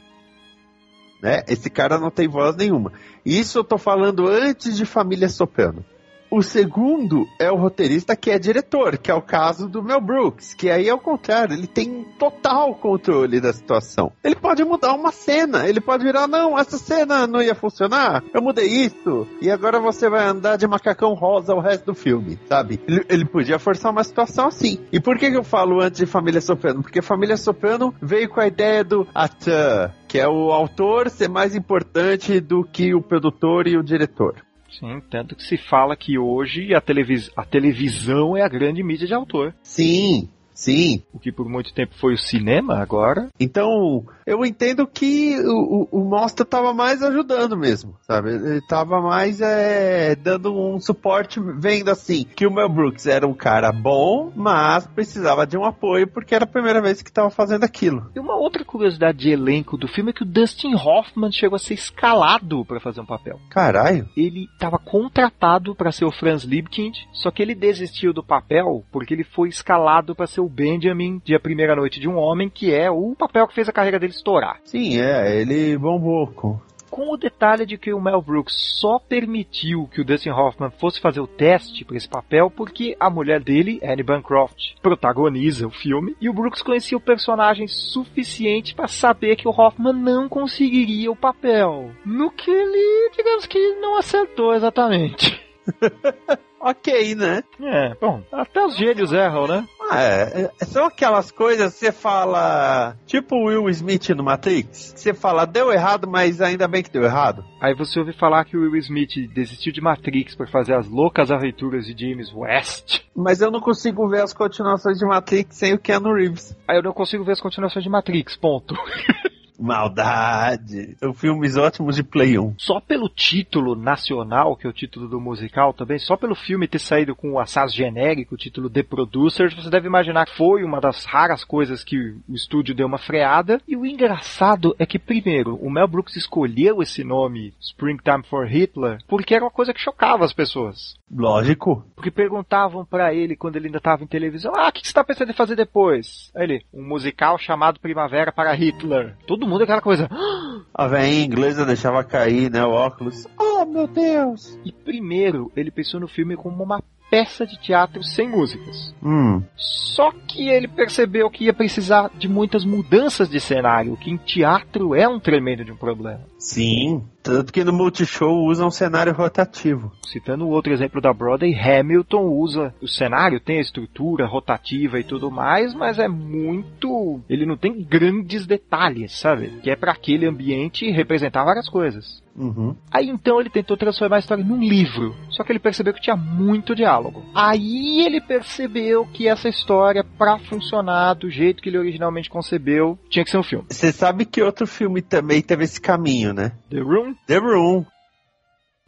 [1.22, 1.43] Né?
[1.48, 2.91] Esse cara não tem voz nenhuma.
[3.26, 5.86] Isso eu tô falando antes de Família Soprano.
[6.30, 10.54] O segundo é o roteirista que é diretor, que é o caso do Mel Brooks,
[10.54, 14.12] que aí é o contrário, ele tem total controle da situação.
[14.22, 18.42] Ele pode mudar uma cena, ele pode virar, não, essa cena não ia funcionar, eu
[18.42, 22.82] mudei isso, e agora você vai andar de macacão rosa o resto do filme, sabe?
[22.86, 24.80] Ele, ele podia forçar uma situação assim.
[24.92, 26.82] E por que, que eu falo antes de Família Soprano?
[26.82, 31.56] Porque Família Soprano veio com a ideia do ator, que é o autor ser mais
[31.56, 34.47] importante do que o produtor e o diretor.
[34.80, 39.08] Sim, tanto que se fala que hoje a, televis a televisão é a grande mídia
[39.08, 39.56] de autor.
[39.63, 41.04] Sim, Sim.
[41.13, 43.30] o que por muito tempo foi o cinema agora.
[43.39, 48.32] Então, eu entendo que o, o, o Monster tava mais ajudando mesmo, sabe?
[48.32, 53.36] Ele tava mais é, dando um suporte, vendo assim, que o Mel Brooks era um
[53.36, 57.63] cara bom, mas precisava de um apoio porque era a primeira vez que tava fazendo
[57.63, 58.10] aquilo.
[58.15, 61.60] E uma outra curiosidade de elenco do filme é que o Dustin Hoffman chegou a
[61.60, 63.39] ser escalado para fazer um papel.
[63.52, 64.10] Caralho.
[64.17, 69.13] Ele estava contratado para ser o Franz Liebkind, só que ele desistiu do papel porque
[69.13, 72.74] ele foi escalado para ser o Benjamin de A Primeira Noite de um Homem, que
[72.74, 74.60] é o papel que fez a carreira dele estourar.
[74.64, 76.60] Sim, é, ele bombou com.
[76.90, 81.02] Com o detalhe de que o Mel Brooks só permitiu que o Dustin Hoffman fosse
[81.02, 86.16] fazer o teste para esse papel porque a mulher dele, Anne Bancroft, protagoniza o filme
[86.22, 91.16] e o Brooks conhecia o personagem suficiente para saber que o Hoffman não conseguiria o
[91.16, 91.92] papel.
[92.06, 95.40] No que ele, digamos que não acertou exatamente.
[96.60, 97.44] Ok, né?
[97.62, 99.66] É, bom, até os gênios erram, né?
[99.90, 104.94] Ah, é, é, são aquelas coisas que você fala, tipo o Will Smith no Matrix.
[104.96, 107.46] Você fala, deu errado, mas ainda bem que deu errado.
[107.62, 111.32] Aí você ouve falar que o Will Smith desistiu de Matrix para fazer as loucas
[111.32, 113.02] aventuras de James West.
[113.16, 116.58] Mas eu não consigo ver as continuações de Matrix sem o Keanu Reeves.
[116.68, 118.76] Aí eu não consigo ver as continuações de Matrix, ponto.
[119.60, 120.96] Maldade.
[120.98, 122.56] São filmes ótimos de Play 1.
[122.58, 126.80] Só pelo título nacional, que é o título do musical também, só pelo filme ter
[126.80, 130.80] saído com o assaz genérico, o título The Producers, você deve imaginar que foi uma
[130.80, 133.62] das raras coisas que o estúdio deu uma freada.
[133.67, 139.00] E o engraçado é que, primeiro, o Mel Brooks escolheu esse nome, Springtime for Hitler,
[139.08, 140.98] porque era uma coisa que chocava as pessoas.
[141.10, 141.86] Lógico.
[141.96, 144.93] Porque perguntavam pra ele quando ele ainda estava em televisão: Ah, o que que você
[144.93, 146.32] tá pensando em fazer depois?
[146.36, 149.15] Aí ele: Um musical chamado Primavera para Hitler.
[149.26, 150.08] Todo mundo é aquela coisa.
[150.12, 153.28] "Ah!" A velhinha inglesa deixava cair, né, o óculos.
[153.40, 154.60] Oh, meu Deus.
[154.64, 158.93] E primeiro, ele pensou no filme como uma peça de teatro sem músicas.
[159.04, 159.41] Hum.
[159.56, 164.93] Só que ele percebeu que ia precisar de muitas mudanças de cenário, que em teatro
[164.93, 166.22] é um tremendo de um problema.
[166.38, 167.04] Sim.
[167.24, 169.91] Tanto que no Multishow usa um cenário rotativo.
[170.06, 175.04] Citando o outro exemplo da Broadway, Hamilton usa o cenário, tem a estrutura rotativa e
[175.04, 177.20] tudo mais, mas é muito.
[177.30, 179.50] Ele não tem grandes detalhes, sabe?
[179.62, 182.24] Que é para aquele ambiente representar várias coisas.
[182.38, 182.76] Uhum.
[182.91, 186.15] Aí então ele tentou transformar a história num livro, só que ele percebeu que tinha
[186.15, 187.26] muito diálogo.
[187.34, 193.26] Aí ele percebeu que essa história, pra funcionar do jeito que ele originalmente concebeu, tinha
[193.26, 193.65] que ser um filme.
[193.69, 196.52] Você sabe que outro filme também teve esse caminho, né?
[196.69, 197.86] The Room The Room.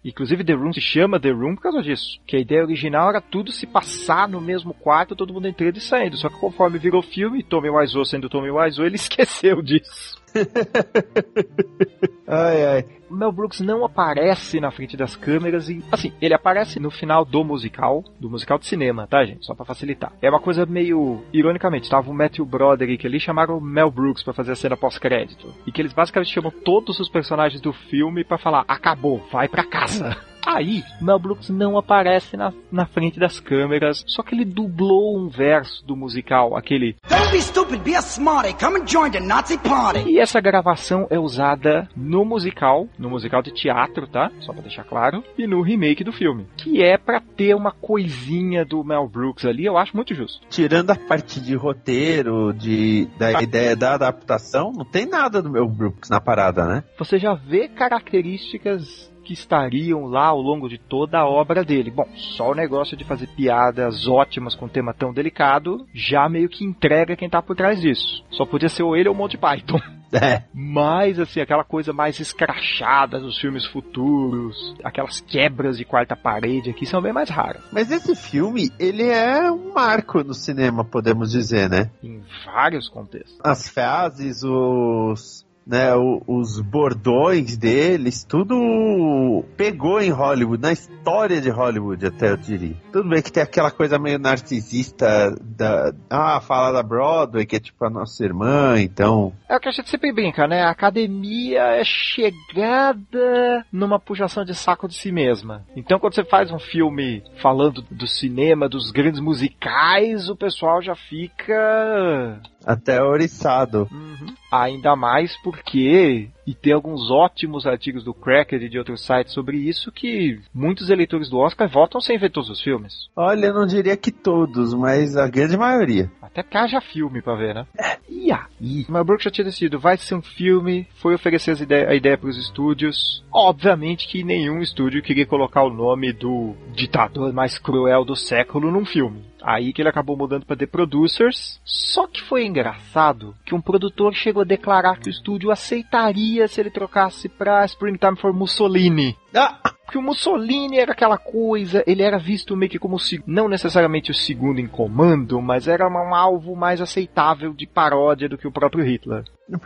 [0.04, 2.20] Inclusive The Room se chama The Room por causa disso.
[2.26, 5.82] Que a ideia original era tudo se passar no mesmo quarto, todo mundo entrando e
[5.82, 6.16] saindo.
[6.18, 10.18] Só que conforme virou filme, Tommy Wiseau sendo Tommy Wiseau, ele esqueceu disso.
[12.28, 12.99] Ai, ai.
[13.10, 17.26] O Mel Brooks não aparece na frente das câmeras e, assim, ele aparece no final
[17.26, 19.46] do musical, do musical de cinema, tá, gente?
[19.46, 20.14] Só pra facilitar.
[20.22, 24.34] É uma coisa meio, ironicamente, tava o Matthew Broderick ali, chamaram o Mel Brooks pra
[24.34, 25.54] fazer a cena pós-crédito.
[25.66, 29.66] E que eles basicamente chamam todos os personagens do filme pra falar, acabou, vai pra
[29.66, 30.16] casa.
[30.46, 35.28] Aí, Mel Brooks não aparece na, na frente das câmeras, só que ele dublou um
[35.28, 38.54] verso do musical, aquele Don't be stupid, be a smarty.
[38.54, 40.10] Come and join the Nazi party.
[40.10, 44.30] E essa gravação é usada no musical, no musical de teatro, tá?
[44.42, 48.66] Só pra deixar claro, e no remake do filme, que é pra ter uma coisinha
[48.66, 50.46] do Mel Brooks ali, eu acho muito justo.
[50.50, 55.68] Tirando a parte de roteiro, de, da ideia da adaptação, não tem nada do meu
[55.68, 56.84] Brooks na parada, né?
[56.98, 61.92] Você já vê características que estariam lá ao longo de toda a obra dele.
[61.92, 66.50] Bom, só o negócio de fazer piadas ótimas com um tema tão delicado já meio
[66.50, 68.26] que entrega quem tá por trás disso.
[68.32, 69.80] Só podia ser ou ele ou o Monty Python.
[70.12, 70.42] É.
[70.52, 76.84] Mas, assim, aquela coisa mais escrachada dos filmes futuros, aquelas quebras de quarta parede aqui
[76.84, 77.62] são bem mais raras.
[77.72, 81.92] Mas esse filme, ele é um marco no cinema, podemos dizer, né?
[82.02, 83.40] Em vários contextos.
[83.44, 85.46] As frases, os.
[85.70, 92.38] Né, o- os bordões deles, tudo pegou em Hollywood, na história de Hollywood, até eu
[92.38, 92.76] diria.
[92.92, 95.94] Tudo bem que tem aquela coisa meio narcisista da.
[96.10, 99.32] Ah, fala da Broadway, que é tipo a nossa irmã, então.
[99.48, 100.64] É o que a gente sempre brinca, né?
[100.64, 105.64] A academia é chegada numa puxação de saco de si mesma.
[105.76, 110.96] Então, quando você faz um filme falando do cinema, dos grandes musicais, o pessoal já
[110.96, 112.42] fica.
[112.66, 113.88] Até oriçado.
[113.92, 114.34] Uhum.
[114.52, 116.30] Ainda mais porque.
[116.46, 120.90] E tem alguns ótimos artigos do Cracker e de outros sites sobre isso que muitos
[120.90, 123.08] eleitores do Oscar votam sem ver todos os filmes.
[123.16, 126.12] Olha, eu não diria que todos, mas a grande maioria.
[126.22, 127.68] Até porque haja filme pra ver, né?
[128.10, 128.86] E E aí?
[128.90, 132.18] O Mel Brooks já tinha decidido, vai ser um filme, foi oferecer ide- a ideia
[132.18, 133.24] para os estúdios.
[133.32, 138.86] Obviamente que nenhum estúdio queria colocar o nome do ditador mais cruel do século num
[138.86, 139.24] filme.
[139.44, 141.60] Aí que ele acabou mudando para The Producers.
[141.64, 146.60] Só que foi engraçado que um produtor chegou a declarar que o estúdio aceitaria se
[146.60, 149.16] ele trocasse pra Springtime for Mussolini.
[149.36, 154.12] Ah, Porque o Mussolini era aquela coisa, ele era visto meio que como não necessariamente
[154.12, 158.52] o segundo em comando, mas era um alvo mais aceitável de paródia do que o
[158.52, 159.24] próprio Hitler.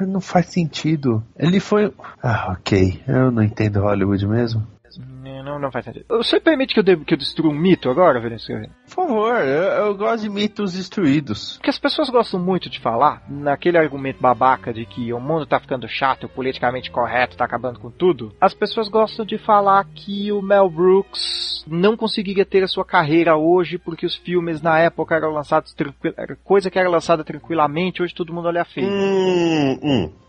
[0.08, 1.24] não faz sentido.
[1.38, 1.94] Ele foi.
[2.22, 3.02] Ah, ok.
[3.08, 4.66] Eu não entendo Hollywood mesmo.
[5.44, 6.06] Não, não faz sentido.
[6.10, 8.68] Você permite que eu, de- que eu destrua um mito agora, Vinícius?
[8.86, 11.58] Por favor, eu, eu gosto de mitos destruídos.
[11.58, 15.60] Porque as pessoas gostam muito de falar naquele argumento babaca de que o mundo tá
[15.60, 18.34] ficando chato, o politicamente correto tá acabando com tudo.
[18.40, 23.36] As pessoas gostam de falar que o Mel Brooks não conseguiria ter a sua carreira
[23.36, 25.76] hoje porque os filmes na época eram lançados
[26.44, 28.88] coisa que era lançada tranquilamente, hoje todo mundo olha feio.
[28.90, 30.23] Hum, hum.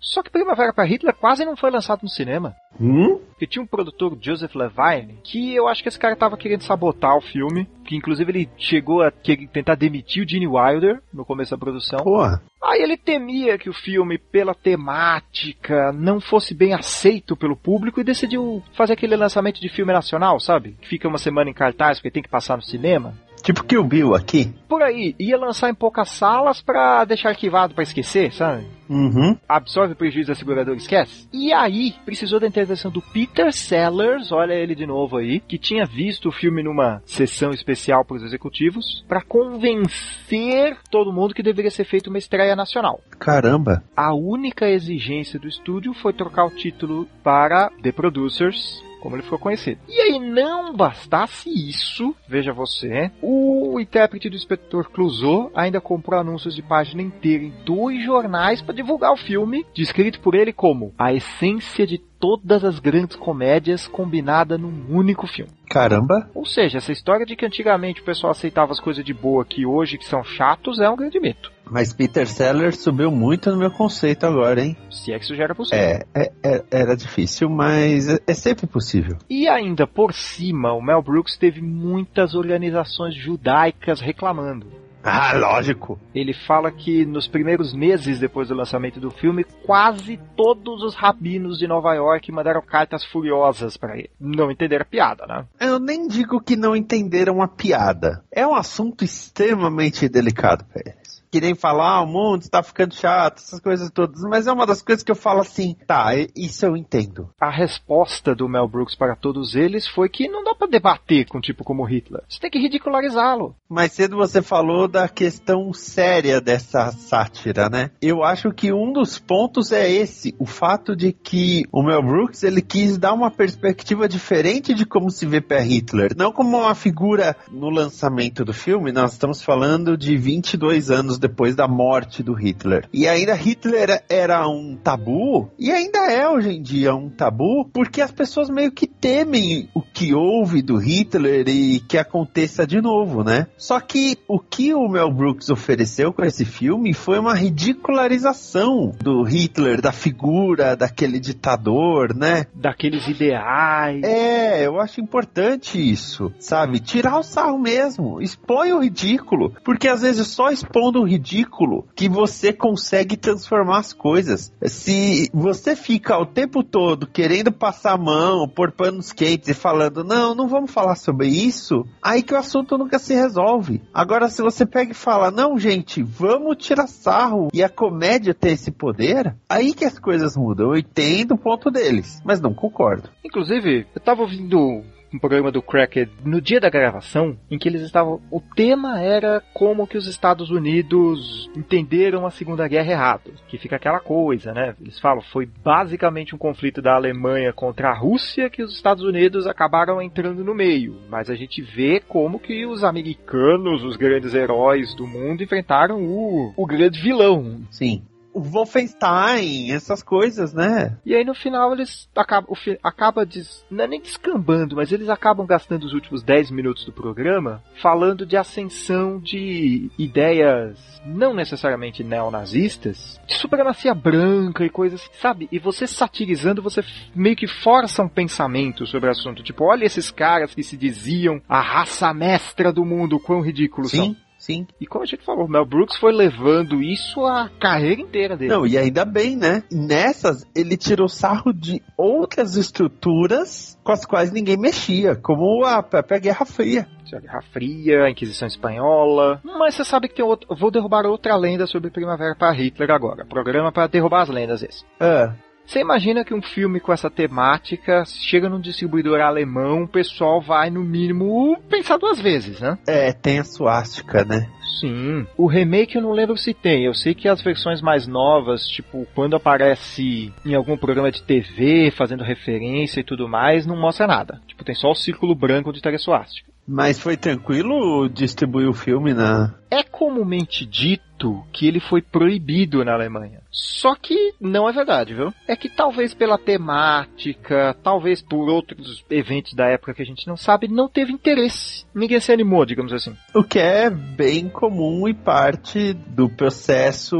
[0.00, 2.54] Só que Primavera para Hitler quase não foi lançado no cinema.
[2.80, 3.18] Hum?
[3.30, 7.16] Porque tinha um produtor, Joseph Levine, que eu acho que esse cara tava querendo sabotar
[7.16, 7.68] o filme.
[7.84, 12.00] Que inclusive ele chegou a tentar demitir o Gene Wilder no começo da produção.
[12.00, 12.42] Porra.
[12.62, 18.04] Aí ele temia que o filme, pela temática, não fosse bem aceito pelo público e
[18.04, 20.76] decidiu fazer aquele lançamento de filme nacional, sabe?
[20.80, 23.14] Que fica uma semana em cartaz porque tem que passar no cinema.
[23.46, 24.52] Tipo que o Bill aqui.
[24.68, 28.66] Por aí, ia lançar em poucas salas pra deixar arquivado pra esquecer, sabe?
[28.88, 29.36] Uhum.
[29.48, 31.28] absorve o prejuízo da seguradora, esquece.
[31.32, 35.84] E aí, precisou da intervenção do Peter Sellers, olha ele de novo aí, que tinha
[35.84, 41.70] visto o filme numa sessão especial para os executivos, para convencer todo mundo que deveria
[41.70, 43.00] ser feita uma estreia nacional.
[43.16, 43.84] Caramba.
[43.96, 49.38] A única exigência do estúdio foi trocar o título para The Producers, como ele ficou
[49.38, 49.78] conhecido.
[49.88, 56.56] E aí, não bastasse isso, veja você, o intérprete do inspetor Clouseau ainda comprou anúncios
[56.56, 61.12] de página inteira em dois jornais para divulgar o filme, descrito por ele como a
[61.12, 65.52] essência de todas as grandes comédias combinada num único filme.
[65.70, 66.28] Caramba.
[66.34, 69.64] Ou seja, essa história de que antigamente o pessoal aceitava as coisas de boa que
[69.64, 71.52] hoje que são chatos é um grande mito.
[71.70, 74.76] Mas Peter Sellers subiu muito no meu conceito agora, hein?
[74.90, 75.78] Se é que isso já era possível.
[75.84, 79.16] É, é- é- era difícil, mas é, é sempre possível.
[79.28, 84.66] E ainda por cima, o Mel Brooks teve muitas organizações judaicas reclamando.
[85.08, 86.00] Ah, lógico.
[86.12, 91.58] Ele fala que nos primeiros meses depois do lançamento do filme, quase todos os rabinos
[91.60, 94.10] de Nova York mandaram cartas furiosas para ele.
[94.18, 95.44] Não entenderam a piada, né?
[95.60, 98.24] Eu nem digo que não entenderam a piada.
[98.32, 101.05] É um assunto extremamente delicado eles.
[101.36, 104.22] Que nem falar, ah, o mundo está ficando chato, essas coisas todas.
[104.22, 107.28] Mas é uma das coisas que eu falo assim, tá, isso eu entendo.
[107.38, 111.36] A resposta do Mel Brooks para todos eles foi que não dá para debater com
[111.36, 112.22] um tipo como Hitler.
[112.26, 113.54] Você tem que ridicularizá-lo.
[113.68, 117.90] Mais cedo você falou da questão séria dessa sátira, né?
[118.00, 122.44] Eu acho que um dos pontos é esse, o fato de que o Mel Brooks
[122.44, 126.74] ele quis dar uma perspectiva diferente de como se vê para Hitler, não como uma
[126.74, 128.90] figura no lançamento do filme.
[128.90, 132.88] Nós estamos falando de 22 anos depois da morte do Hitler.
[132.92, 138.00] E ainda Hitler era um tabu e ainda é hoje em dia um tabu, porque
[138.00, 143.24] as pessoas meio que temem o que houve do Hitler e que aconteça de novo,
[143.24, 143.46] né?
[143.56, 149.22] Só que o que o Mel Brooks ofereceu com esse filme foi uma ridicularização do
[149.22, 152.46] Hitler, da figura daquele ditador, né?
[152.54, 154.02] Daqueles ideais.
[154.04, 156.78] É, eu acho importante isso, sabe?
[156.78, 162.08] Tirar o sarro mesmo, expõe o ridículo, porque às vezes só expondo o ridículo que
[162.08, 164.52] você consegue transformar as coisas.
[164.62, 170.04] Se você fica o tempo todo querendo passar a mão, pôr panos quentes e falando,
[170.04, 173.82] não, não vamos falar sobre isso, aí que o assunto nunca se resolve.
[173.92, 178.50] Agora, se você pega e fala, não, gente, vamos tirar sarro e a comédia ter
[178.50, 180.72] esse poder, aí que as coisas mudam.
[180.72, 183.08] Eu entendo o ponto deles, mas não concordo.
[183.24, 187.82] Inclusive, eu tava ouvindo um programa do Cracker no dia da gravação, em que eles
[187.82, 188.20] estavam.
[188.30, 193.32] O tema era como que os Estados Unidos entenderam a Segunda Guerra errado.
[193.48, 194.74] Que fica aquela coisa, né?
[194.80, 199.46] Eles falam, foi basicamente um conflito da Alemanha contra a Rússia que os Estados Unidos
[199.46, 200.96] acabaram entrando no meio.
[201.08, 206.52] Mas a gente vê como que os americanos, os grandes heróis do mundo, enfrentaram o,
[206.56, 207.60] o grande vilão.
[207.70, 208.02] Sim.
[208.36, 210.98] O Wolfenstein, essas coisas, né?
[211.06, 215.46] E aí no final eles acabam, acaba des, não é nem descambando, mas eles acabam
[215.46, 223.18] gastando os últimos 10 minutos do programa falando de ascensão de ideias não necessariamente neonazistas,
[223.26, 225.48] de supremacia branca e coisas sabe?
[225.50, 229.42] E você satirizando, você meio que força um pensamento sobre o assunto.
[229.42, 234.14] Tipo, olha esses caras que se diziam a raça mestra do mundo, quão ridículos são.
[234.38, 234.66] Sim.
[234.80, 238.50] E como a gente falou, o Mel Brooks foi levando isso a carreira inteira dele.
[238.50, 239.62] Não, e ainda bem, né?
[239.70, 246.18] Nessas, ele tirou sarro de outras estruturas com as quais ninguém mexia, como a própria
[246.18, 246.86] Guerra Fria.
[247.12, 249.40] a Guerra Fria, a Inquisição Espanhola.
[249.44, 250.54] Mas você sabe que tem outro.
[250.56, 253.24] Vou derrubar outra lenda sobre Primavera para Hitler agora.
[253.24, 254.84] Programa para derrubar as lendas esse.
[255.00, 255.34] Ah,
[255.66, 260.70] Você imagina que um filme com essa temática chega num distribuidor alemão, o pessoal vai
[260.70, 262.78] no mínimo pensar duas vezes, né?
[262.86, 264.48] é, tem a suástica, né?
[264.80, 265.26] Sim.
[265.36, 266.84] O remake eu não lembro se tem.
[266.84, 271.90] Eu sei que as versões mais novas, tipo, quando aparece em algum programa de TV
[271.90, 274.40] fazendo referência e tudo mais, não mostra nada.
[274.46, 276.55] Tipo, tem só o círculo branco de Suástica.
[276.66, 279.54] Mas foi tranquilo distribuir o filme na.
[279.70, 283.40] É comumente dito que ele foi proibido na Alemanha.
[283.50, 285.32] Só que não é verdade, viu?
[285.48, 290.36] É que talvez pela temática, talvez por outros eventos da época que a gente não
[290.36, 291.86] sabe, não teve interesse.
[291.94, 293.16] Ninguém se animou, digamos assim.
[293.34, 297.16] O que é bem comum e parte do processo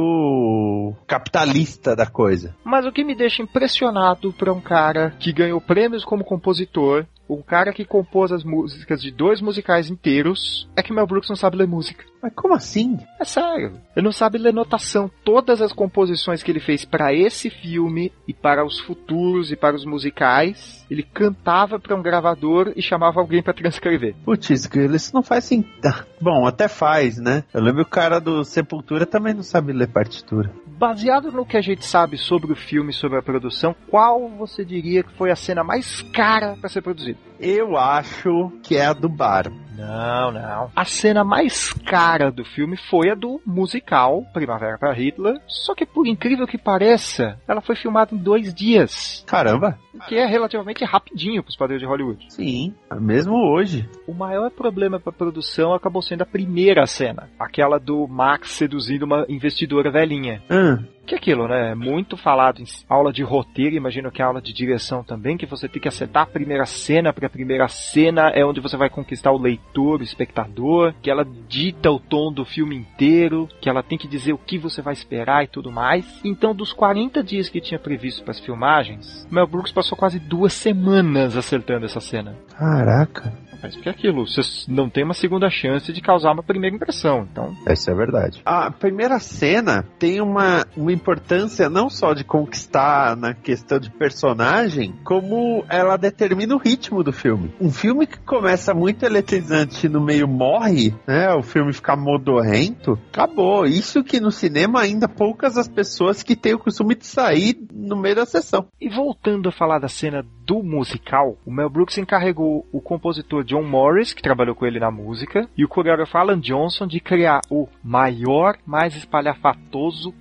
[1.07, 2.55] capitalista da coisa.
[2.63, 7.43] Mas o que me deixa impressionado para um cara que ganhou prêmios como compositor, um
[7.43, 11.57] cara que compôs as músicas de dois musicais inteiros, é que Mel Brooks não sabe
[11.57, 12.05] ler música.
[12.27, 12.99] Mas como assim?
[13.21, 13.81] É sério.
[13.95, 15.09] Ele não sabe ler notação.
[15.25, 19.77] Todas as composições que ele fez para esse filme e para os futuros e para
[19.77, 24.17] os musicais, ele cantava para um gravador e chamava alguém para transcrever.
[24.25, 25.65] Putz, isso não faz assim.
[26.21, 27.45] Bom, até faz, né?
[27.55, 30.51] Eu lembro o cara do Sepultura também não sabe ler partitura.
[30.67, 35.05] Baseado no que a gente sabe sobre o filme, sobre a produção, qual você diria
[35.05, 37.21] que foi a cena mais cara para ser produzida?
[37.39, 39.51] Eu acho que é a do bar.
[39.77, 40.71] Não, não.
[40.75, 45.39] A cena mais cara do filme foi a do musical Primavera para Hitler.
[45.47, 49.23] Só que, por incrível que pareça, ela foi filmada em dois dias.
[49.27, 49.79] Caramba!
[49.95, 52.27] O que é relativamente rapidinho para os padrões de Hollywood.
[52.31, 53.89] Sim, mesmo hoje.
[54.07, 57.29] O maior problema para a produção acabou sendo a primeira cena.
[57.39, 60.43] Aquela do Max seduzindo uma investidora velhinha.
[60.51, 61.71] Ah, Que é aquilo, né?
[61.71, 65.47] É Muito falado em aula de roteiro, imagino que é aula de direção também, que
[65.47, 68.91] você tem que acertar a primeira cena, porque a primeira cena é onde você vai
[68.91, 73.83] conquistar o leitor, o espectador, que ela dita o tom do filme inteiro, que ela
[73.83, 76.21] tem que dizer o que você vai esperar e tudo mais.
[76.25, 80.53] Então, dos 40 dias que tinha previsto para as filmagens, Mel Brooks passou quase duas
[80.53, 82.37] semanas acertando essa cena.
[82.59, 83.46] caraca.
[83.63, 87.27] Mas que é aquilo, você não tem uma segunda chance de causar uma primeira impressão,
[87.31, 88.43] então Isso é verdade.
[88.45, 94.95] A primeira cena tem uma, uma importância não só de conquistar na questão de personagem,
[95.05, 97.55] como ela determina o ritmo do filme.
[97.61, 101.33] Um filme que começa muito eletrizante e no meio morre, né?
[101.35, 103.67] O filme fica modorrento, acabou.
[103.67, 107.97] Isso que no cinema ainda poucas as pessoas que têm o costume de sair no
[107.97, 108.67] meio da sessão.
[108.81, 113.65] E voltando a falar da cena do musical, o Mel Brooks encarregou o compositor John
[113.65, 117.69] Morris, que trabalhou com ele na música, e o coreógrafo Alan Johnson de criar o
[117.83, 120.13] maior, mais espalhafatoso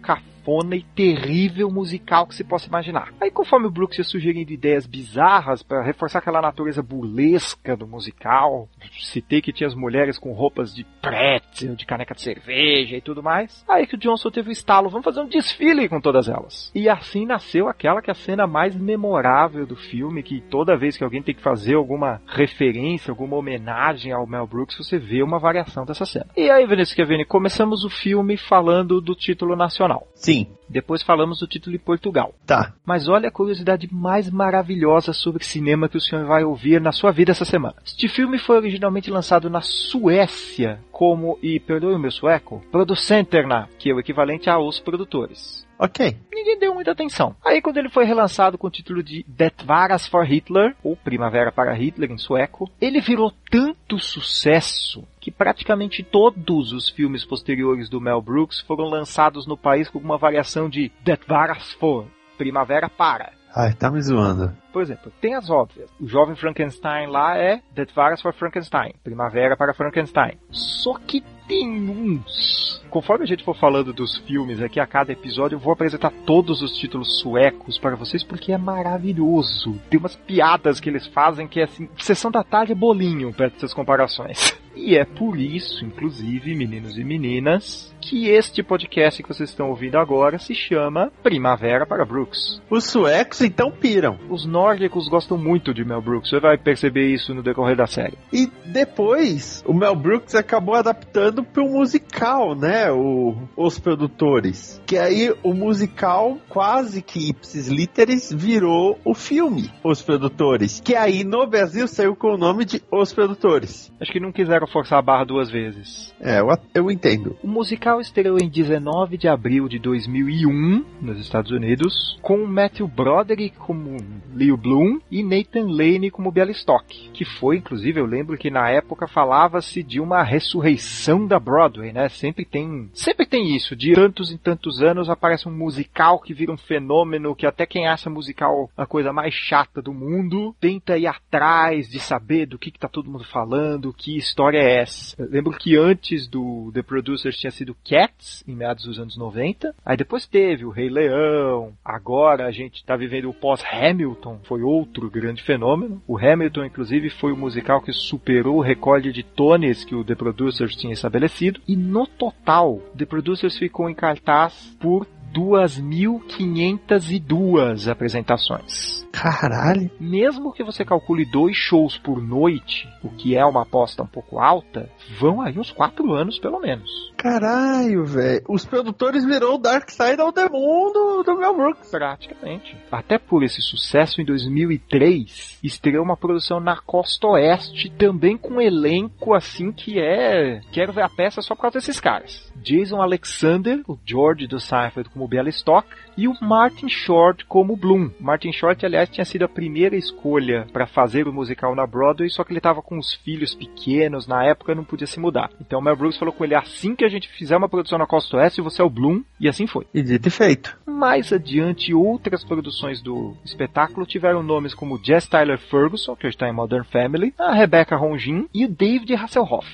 [0.45, 3.11] cafona e terrível musical que se possa imaginar.
[3.19, 8.69] Aí, conforme o Brooks ia sugerindo ideias bizarras para reforçar aquela natureza burlesca do musical,
[8.99, 13.23] citei que tinha as mulheres com roupas de pretzel, de caneca de cerveja e tudo
[13.23, 13.65] mais.
[13.67, 16.71] Aí que o Johnson teve o estalo, vamos fazer um desfile com todas elas.
[16.75, 20.95] E assim nasceu aquela que é a cena mais memorável do filme, que toda vez
[20.95, 25.39] que alguém tem que fazer alguma referência, alguma homenagem ao Mel Brooks, você vê uma
[25.39, 26.27] variação dessa cena.
[26.37, 30.07] E aí, Vinícius Kevini, começamos o filme falando do título nacional.
[30.13, 30.34] Sim,
[30.67, 32.33] Depois falamos do título em Portugal.
[32.45, 32.73] tá.
[32.86, 37.11] Mas olha a curiosidade mais maravilhosa sobre cinema que o senhor vai ouvir na sua
[37.11, 37.75] vida essa semana.
[37.86, 43.89] Este filme foi originalmente lançado na Suécia como, e perdoe o meu sueco, Producenterna, que
[43.89, 45.64] é o equivalente a Os Produtores.
[45.78, 46.17] Ok.
[46.34, 47.36] Ninguém deu muita atenção.
[47.43, 51.51] Aí quando ele foi relançado com o título de Det Varas for Hitler, ou Primavera
[51.51, 57.99] para Hitler em sueco, ele virou tanto sucesso que praticamente todos os filmes posteriores do
[57.99, 62.05] Mel Brooks foram lançados no país com uma variação de Det Varas for,
[62.38, 63.34] Primavera para.
[63.56, 64.51] Ai, tá me zoando.
[64.74, 65.89] Por exemplo, tem as óbvias.
[65.97, 70.38] O jovem Frankenstein lá é Det Varas for Frankenstein, Primavera para Frankenstein.
[70.51, 72.84] Só que tem uns.
[72.89, 76.62] Conforme a gente for falando dos filmes aqui a cada episódio, eu vou apresentar todos
[76.62, 79.80] os títulos suecos para vocês porque é maravilhoso.
[79.89, 83.53] Tem umas piadas que eles fazem que é assim, sessão da tarde é bolinho perto
[83.53, 84.53] dessas comparações.
[84.76, 89.97] E é por isso, inclusive, meninos e meninas, que este podcast que vocês estão ouvindo
[89.97, 92.62] agora se chama Primavera para Brooks.
[92.70, 94.18] Os suecos então piram.
[94.30, 98.18] Os nórdicos gostam muito de Mel Brooks, você vai perceber isso no decorrer da série.
[98.34, 102.91] E depois, o Mel Brooks acabou adaptando para um musical, né?
[102.91, 104.82] O, os produtores.
[104.86, 110.82] Que aí o musical, quase que ipsis literis, virou o filme, Os Produtores.
[110.84, 113.91] Que aí no Brasil saiu com o nome de Os Produtores.
[113.99, 116.14] Acho que não quiseram quiseram forçar a barra duas vezes.
[116.20, 117.38] É, eu, eu entendo.
[117.43, 123.57] O musical estreou em 19 de abril de 2001 nos Estados Unidos, com Matthew Broderick
[123.57, 123.97] como
[124.33, 129.07] Leo Bloom e Nathan Lane como Bialystok, que foi, inclusive, eu lembro que na época
[129.07, 132.09] falava-se de uma ressurreição da Broadway, né?
[132.09, 136.51] Sempre tem, sempre tem isso, de tantos em tantos anos aparece um musical que vira
[136.51, 141.07] um fenômeno que até quem acha musical a coisa mais chata do mundo tenta ir
[141.07, 145.15] atrás de saber do que, que tá todo mundo falando, que história é essa.
[145.21, 149.75] Eu lembro que antes do The Producers tinha sido Cats, em meados dos anos 90,
[149.86, 155.07] aí depois teve o Rei Leão, agora a gente tá vivendo o pós-Hamilton, foi outro
[155.09, 156.01] grande fenômeno.
[156.07, 160.15] O Hamilton, inclusive, foi o musical que superou o recorde de Tonys que o The
[160.15, 169.05] Producers tinha estabelecido, e no total, The Producers ficou em cartaz por 2.502 apresentações.
[169.16, 169.89] Caralho.
[169.99, 174.39] Mesmo que você calcule dois shows por noite, o que é uma aposta um pouco
[174.39, 176.89] alta, vão aí uns quatro anos pelo menos.
[177.18, 178.43] Caralho, velho.
[178.47, 181.89] Os produtores virou o Dark Side the Moon do, do Mel Brooks.
[181.89, 182.78] Praticamente.
[182.91, 188.61] Até por esse sucesso, em 2003, estreou uma produção na Costa Oeste, também com um
[188.61, 190.61] elenco assim que é.
[190.72, 192.51] Quero ver a peça só por causa desses caras.
[192.57, 195.88] Jason Alexander, o George do Seinfeld como Bialystok,
[196.18, 198.11] e o Martin Short como Bloom.
[198.20, 202.43] Martin Short, aliás, tinha sido a primeira escolha para fazer o musical na Broadway, só
[202.43, 205.49] que ele estava com os filhos pequenos na época não podia se mudar.
[205.59, 208.05] Então o Mel Brooks falou com ele: assim que a gente fizer uma produção na
[208.05, 209.86] Costa Oeste, você é o Bloom, e assim foi.
[209.93, 210.78] E dito e feito.
[210.86, 216.47] Mais adiante, outras produções do espetáculo tiveram nomes como Jess Tyler Ferguson, que hoje está
[216.47, 219.68] em Modern Family, a Rebecca Ronjin e o David Hasselhoff.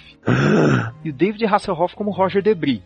[1.04, 2.82] E o David Hasselhoff como Roger Debris.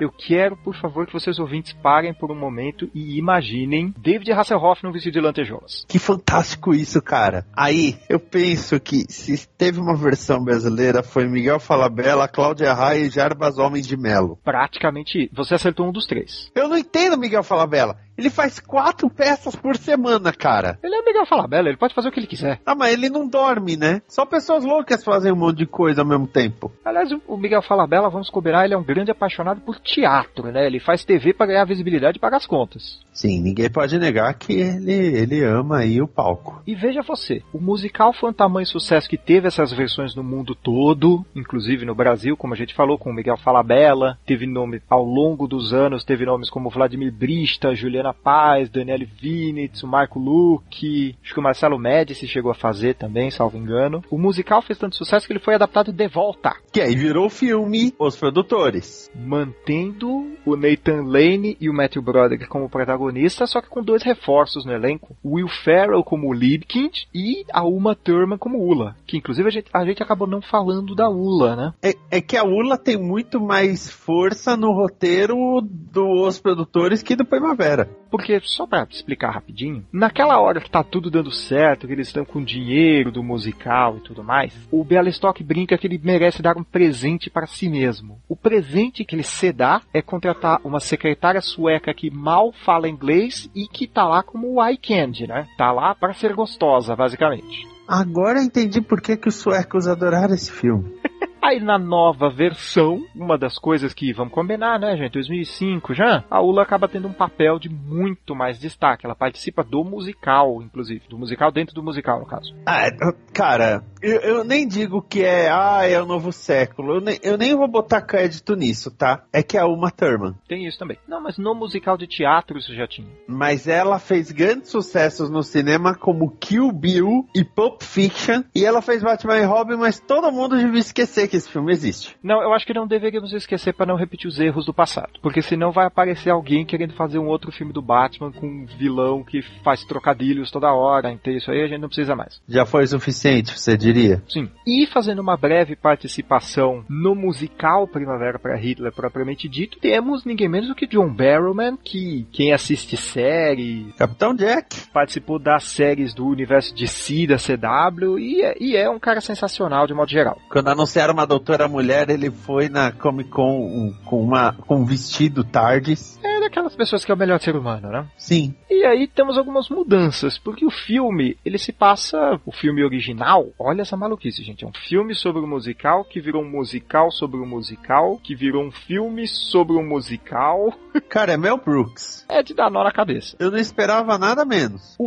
[0.00, 4.82] Eu quero, por favor, que vocês ouvintes parem por um momento e imaginem David Hasselhoff
[4.82, 5.84] no vestido de lantejoulas.
[5.88, 7.46] Que fantástico isso, cara.
[7.54, 13.10] Aí, eu penso que se teve uma versão brasileira, foi Miguel Falabella, Cláudia Raia e
[13.10, 14.38] Jarbas Homem de Melo.
[14.44, 16.50] Praticamente, você acertou um dos três.
[16.54, 17.96] Eu não entendo Miguel Falabella.
[18.20, 20.78] Ele faz quatro peças por semana, cara.
[20.82, 22.60] Ele é o Miguel Falabella, ele pode fazer o que ele quiser.
[22.66, 24.02] Ah, mas ele não dorme, né?
[24.06, 26.70] Só pessoas loucas fazem um monte de coisa ao mesmo tempo.
[26.84, 30.66] Aliás, o Miguel Falabella, vamos combinar, ele é um grande apaixonado por teatro, né?
[30.66, 33.00] Ele faz TV para ganhar visibilidade e pagar as contas.
[33.10, 36.62] Sim, ninguém pode negar que ele, ele ama aí o palco.
[36.66, 40.54] E veja você, o musical foi um tamanho sucesso que teve essas versões no mundo
[40.54, 45.02] todo, inclusive no Brasil, como a gente falou, com o Miguel Falabella, teve nome ao
[45.02, 51.16] longo dos anos, teve nomes como Vladimir Brista, Juliana Paz, Daniele Vinitz, o Marco Luque,
[51.22, 54.02] acho que o Marcelo Médici chegou a fazer também, salvo engano.
[54.10, 57.94] O musical fez tanto sucesso que ele foi adaptado de volta, Que aí virou filme
[57.98, 59.10] Os Produtores.
[59.14, 64.64] mantendo o Nathan Lane e o Matthew Broderick como protagonistas, só que com dois reforços
[64.64, 65.16] no elenco.
[65.24, 69.84] Will Ferrell como Liebkind e a Uma Thurman como Ula, que inclusive a gente, a
[69.84, 71.72] gente acabou não falando da Ula, né?
[71.82, 77.24] É, é que a Ula tem muito mais força no roteiro dos produtores que do
[77.24, 77.89] Primavera.
[78.10, 82.24] Porque, só pra explicar rapidinho, naquela hora que tá tudo dando certo, que eles estão
[82.24, 86.64] com dinheiro do musical e tudo mais, o Bialystok brinca que ele merece dar um
[86.64, 88.18] presente para si mesmo.
[88.28, 93.48] O presente que ele se dá é contratar uma secretária sueca que mal fala inglês
[93.54, 95.46] e que tá lá como eye candy, né?
[95.56, 97.68] Tá lá para ser gostosa, basicamente.
[97.86, 100.99] Agora entendi por que, que os suecos adoraram esse filme.
[101.42, 105.12] Aí na nova versão, uma das coisas que vamos combinar, né, gente?
[105.12, 109.06] 2005 já, a Ula acaba tendo um papel de muito mais destaque.
[109.06, 112.54] Ela participa do musical, inclusive, do musical dentro do musical, no caso.
[112.66, 112.90] Ah,
[113.32, 116.96] cara, eu, eu nem digo que é, ah, é o novo século.
[116.96, 119.24] Eu nem, eu nem vou botar crédito nisso, tá?
[119.32, 120.34] É que é a Uma Thurman.
[120.46, 120.98] Tem isso também.
[121.08, 123.08] Não, mas no musical de teatro isso já tinha.
[123.26, 128.42] Mas ela fez grandes sucessos no cinema como Kill Bill e Pulp Fiction.
[128.54, 132.16] E ela fez Batman e Robin, mas todo mundo devia esquecer que esse filme existe.
[132.22, 135.18] Não, eu acho que não deveríamos esquecer para não repetir os erros do passado.
[135.22, 139.22] Porque senão vai aparecer alguém querendo fazer um outro filme do Batman com um vilão
[139.22, 141.10] que faz trocadilhos toda hora.
[141.10, 142.40] Então isso aí a gente não precisa mais.
[142.48, 144.22] Já foi suficiente, você diria?
[144.28, 144.50] Sim.
[144.66, 150.68] E fazendo uma breve participação no musical Primavera para Hitler propriamente dito, temos ninguém menos
[150.68, 154.88] do que John Barrowman, que quem assiste série, Capitão Jack.
[154.92, 159.20] participou das séries do universo de si, da CW, e é, e é um cara
[159.20, 160.38] sensacional de modo geral.
[160.50, 164.84] Quando anunciaram uma doutora mulher, ele foi na Comic Con um- com, uma, com um
[164.84, 166.18] vestido tardes.
[166.24, 168.06] É daquelas pessoas que é o melhor ser humano, né?
[168.16, 168.54] Sim.
[168.70, 173.82] E aí temos algumas mudanças, porque o filme, ele se passa, o filme original, olha
[173.82, 177.44] essa maluquice, gente, é um filme sobre o musical, que virou um musical sobre o
[177.46, 180.72] musical, que virou um filme sobre o musical,
[181.10, 182.24] Cara, é Mel Brooks.
[182.28, 183.36] é de dar nó na cabeça.
[183.38, 184.96] Eu não esperava nada menos.
[184.98, 185.06] O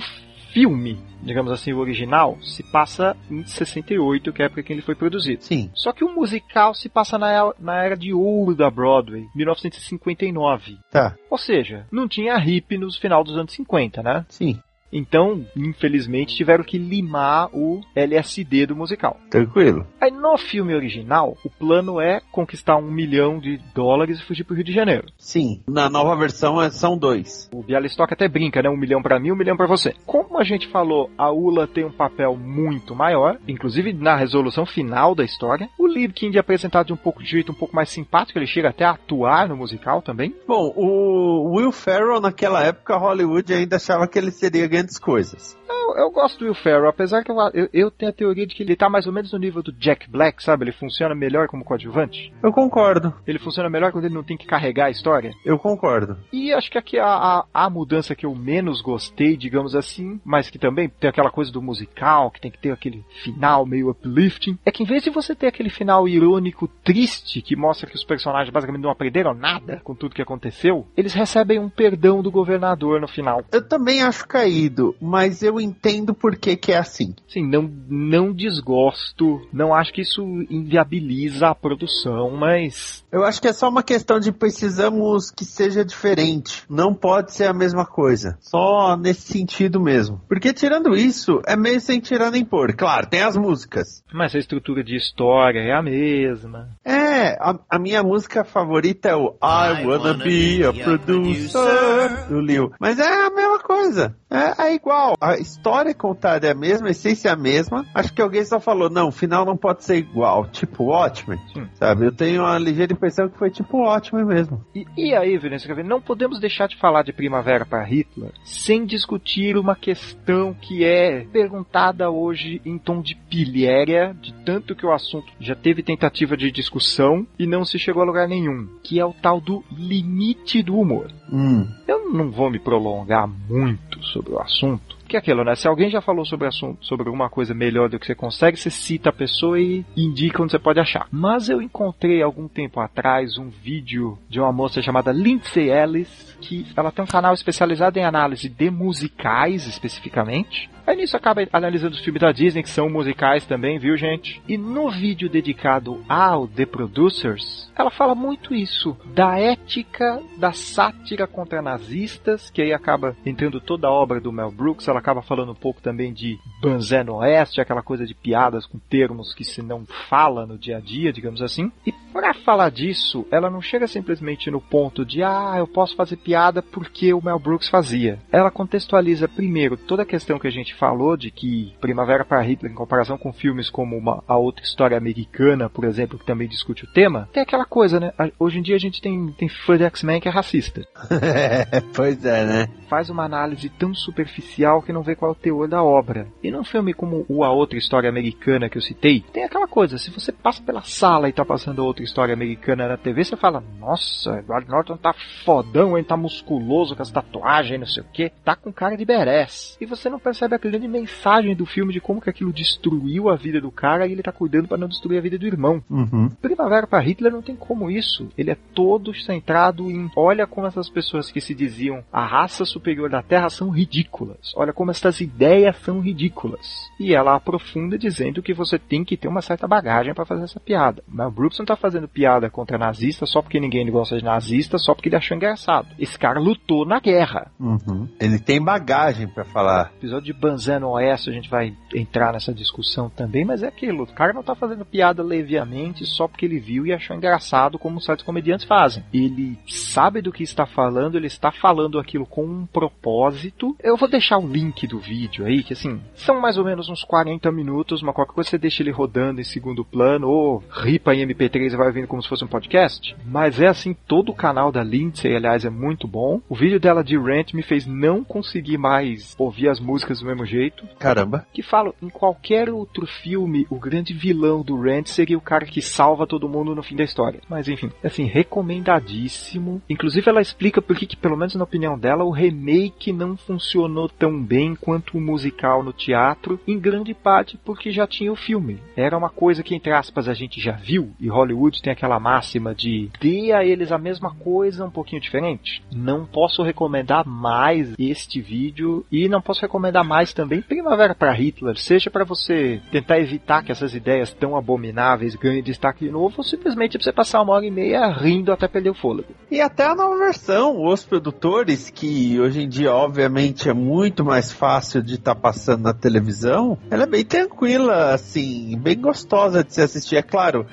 [0.53, 4.81] filme, digamos assim, o original, se passa em 68, que é a época que ele
[4.83, 5.43] foi produzido.
[5.43, 5.71] Sim.
[5.73, 10.77] Só que o musical se passa na, era- na era de ouro da Broadway, 1959.
[10.91, 11.15] Tá.
[11.29, 14.25] Ou seja, não tinha hip no final dos anos 50, né?
[14.29, 14.59] Sim.
[14.93, 19.17] Então, infelizmente, tiveram que limar o LSD do musical.
[19.29, 19.87] Tranquilo.
[19.99, 24.55] Aí no filme original, o plano é conquistar um milhão de dólares e fugir pro
[24.55, 25.07] Rio de Janeiro.
[25.17, 25.61] Sim.
[25.67, 27.49] Na nova versão é- são dois.
[27.53, 28.69] O Bialystok até brinca, né?
[28.69, 29.93] Um milhão pra mim, um milhão pra você.
[30.05, 35.15] Como a gente falou, a Ula tem um papel muito maior, inclusive na resolução final
[35.15, 35.69] da história.
[35.79, 38.69] O Liebkind é apresentado de um pouco de jeito um pouco mais simpático, ele chega
[38.69, 40.35] até a atuar no musical também.
[40.47, 45.57] Bom, o Will Ferrell naquela época, Hollywood ainda achava que ele seria grandes coisas.
[45.67, 48.55] Eu, eu gosto do Will Ferrell, apesar que eu, eu, eu tenho a teoria de
[48.55, 50.65] que ele tá mais ou menos no nível do Jack Black, sabe?
[50.65, 52.33] Ele funciona melhor como coadjuvante.
[52.41, 53.13] Eu concordo.
[53.27, 55.33] Ele funciona melhor quando ele não tem que carregar a história.
[55.45, 56.17] Eu concordo.
[56.31, 60.49] E acho que aqui a, a, a mudança que eu menos gostei, digamos assim, mas
[60.49, 64.57] que também tem aquela coisa do musical, que tem que ter aquele final meio uplifting,
[64.65, 68.03] é que em vez de você ter aquele final irônico triste, que mostra que os
[68.03, 73.01] personagens basicamente não aprenderam nada com tudo que aconteceu, eles recebem um perdão do governador
[73.01, 73.43] no final.
[73.51, 77.13] Eu também acho caído, mas eu entendo por que que é assim.
[77.27, 83.47] Sim, não, não desgosto, não acho que isso inviabiliza a produção, mas Eu acho que
[83.47, 86.63] é só uma questão de precisamos que seja diferente.
[86.69, 88.37] Não pode ser a mesma coisa.
[88.39, 90.21] Só nesse sentido mesmo.
[90.27, 92.73] Porque tirando isso, é meio sem tirar nem pôr.
[92.75, 94.03] Claro, tem as músicas.
[94.13, 96.69] mas a estrutura de história é a mesma.
[96.83, 102.71] É, a, a minha música favorita é o I Wanna Be a Producer do Lil.
[102.79, 104.15] Mas é a mesma coisa.
[104.29, 105.15] É, é igual.
[105.19, 107.85] A história contada é a mesma, a essência é a mesma.
[107.93, 110.47] Acho que alguém só falou, não, o final não pode ser igual.
[110.47, 111.39] Tipo Watchmen.
[111.53, 111.67] Sim.
[111.73, 112.05] Sabe?
[112.05, 114.63] Eu tenho uma ligeira impressão que foi tipo Watchmen mesmo.
[114.75, 119.57] E, e aí, Vinícius não podemos deixar de falar de Primavera para Hitler sem discutir
[119.57, 125.31] uma questão que é perguntada hoje em tom de pilhéria, de tanto que o assunto
[125.39, 129.13] já teve tentativa de discussão e não se chegou a lugar nenhum, que é o
[129.13, 131.11] tal do limite do humor.
[131.33, 131.67] Hum.
[131.87, 134.95] Eu não vou me prolongar muito sobre o assunto.
[135.07, 135.55] Que é aquilo, né?
[135.55, 138.69] Se alguém já falou sobre assunto, sobre alguma coisa melhor do que você consegue, você
[138.69, 141.07] cita a pessoa e indica onde você pode achar.
[141.11, 146.67] Mas eu encontrei algum tempo atrás um vídeo de uma moça chamada Lindsay Ellis, que
[146.75, 150.69] ela tem um canal especializado em análise de musicais especificamente.
[150.85, 154.41] Aí nisso acaba analisando os filmes da Disney, que são musicais também, viu, gente?
[154.47, 161.25] E no vídeo dedicado ao The Producers, ela fala muito isso, da ética da sátira
[161.25, 165.53] contra nazistas, que aí acaba entrando toda a obra do Mel Brooks, ela acaba falando
[165.53, 169.61] um pouco também de Banzé no Oeste, aquela coisa de piadas com termos que se
[169.61, 171.71] não fala no dia a dia, digamos assim.
[171.85, 176.17] E para falar disso, ela não chega simplesmente no ponto de, ah, eu posso fazer
[176.17, 178.19] piada porque o Mel Brooks fazia.
[178.31, 182.71] Ela contextualiza primeiro toda a questão que a gente falou de que Primavera para Hitler,
[182.71, 186.85] em comparação com filmes como uma, a outra história americana, por exemplo, que também discute
[186.85, 188.13] o tema, tem aquela coisa, né?
[188.37, 190.87] Hoje em dia a gente tem, tem fã de X-Men que é racista.
[191.95, 192.67] pois é, né?
[192.87, 196.27] Faz uma análise tão superficial que não vê qual é o teor da obra.
[196.43, 199.97] E num filme como o A Outra História Americana que eu citei, tem aquela coisa,
[199.97, 203.63] se você passa pela sala e tá passando outra história americana na TV, você fala,
[203.79, 206.03] nossa, Edward Norton tá fodão, hein?
[206.03, 209.77] Tá musculoso com as tatuagens, não sei o que, tá com cara de badass.
[209.79, 213.35] E você não percebe a grande mensagem do filme de como que aquilo destruiu a
[213.35, 215.83] vida do cara e ele tá cuidando para não destruir a vida do irmão.
[215.89, 216.29] Uhum.
[216.41, 218.27] Primavera para Hitler não tem como isso.
[218.37, 223.09] Ele é todo centrado em olha como essas pessoas que se diziam a raça superior
[223.09, 224.53] da Terra são ridículas.
[224.55, 226.89] Olha como essas ideias são ridículas.
[226.99, 230.59] E ela aprofunda dizendo que você tem que ter uma certa bagagem para fazer essa
[230.59, 231.03] piada.
[231.07, 234.77] Mas o Brooks não tá fazendo piada contra nazista só porque ninguém gosta de nazista,
[234.77, 235.87] só porque ele achou engraçado.
[235.99, 237.51] Esse cara lutou na guerra.
[237.59, 238.07] Uhum.
[238.19, 239.91] Ele tem bagagem pra falar.
[239.97, 244.03] episódio de Banzé no Oeste a gente vai entrar nessa discussão também, mas é aquilo,
[244.03, 248.01] o cara não tá fazendo piada leviamente só porque ele viu e achou engraçado como
[248.01, 249.03] certos comediantes fazem.
[249.13, 253.75] Ele sabe do que está falando, ele está falando aquilo com um propósito.
[253.81, 257.03] Eu vou deixar o link do vídeo aí, que assim, são mais ou menos uns
[257.03, 261.25] 40 minutos, uma qualquer coisa você deixa ele rodando em segundo plano, ou ripa em
[261.25, 263.15] MP3 e vai ouvindo como se fosse um podcast.
[263.25, 266.41] Mas é assim, todo o canal da Lindsay, aliás, é muito bom.
[266.49, 270.45] O vídeo dela de Rant me fez não conseguir mais ouvir as músicas do mesmo
[270.45, 270.87] jeito.
[270.99, 271.45] Caramba.
[271.53, 275.81] Que falo, em qualquer outro filme, o grande vilão do Rant seria o cara que
[275.81, 277.41] salva todo mundo no fim da história.
[277.49, 279.81] Mas enfim, assim, recomendadíssimo.
[279.89, 284.41] Inclusive ela explica por que, pelo menos na opinião dela, o remake não funcionou tão
[284.41, 288.79] bem quanto o musical no teatro, em grande parte porque já tinha o filme.
[288.95, 292.19] Era uma coisa que, entre aspas, a gente já viu, e Hollywood Hollywood tem aquela
[292.19, 295.83] máxima de dê a eles a mesma coisa um pouquinho diferente.
[295.91, 301.77] Não posso recomendar mais este vídeo e não posso recomendar mais também Primavera para Hitler,
[301.77, 306.43] seja para você tentar evitar que essas ideias tão abomináveis ganhem destaque de novo, ou
[306.43, 309.29] simplesmente pra você passar uma hora e meia rindo até perder o fôlego.
[309.49, 314.51] E até a nova versão, os produtores, que hoje em dia, obviamente, é muito mais
[314.51, 319.81] fácil de estar passando na televisão, ela é bem tranquila, assim, bem gostosa de se
[319.81, 320.17] assistir.
[320.17, 320.65] É claro,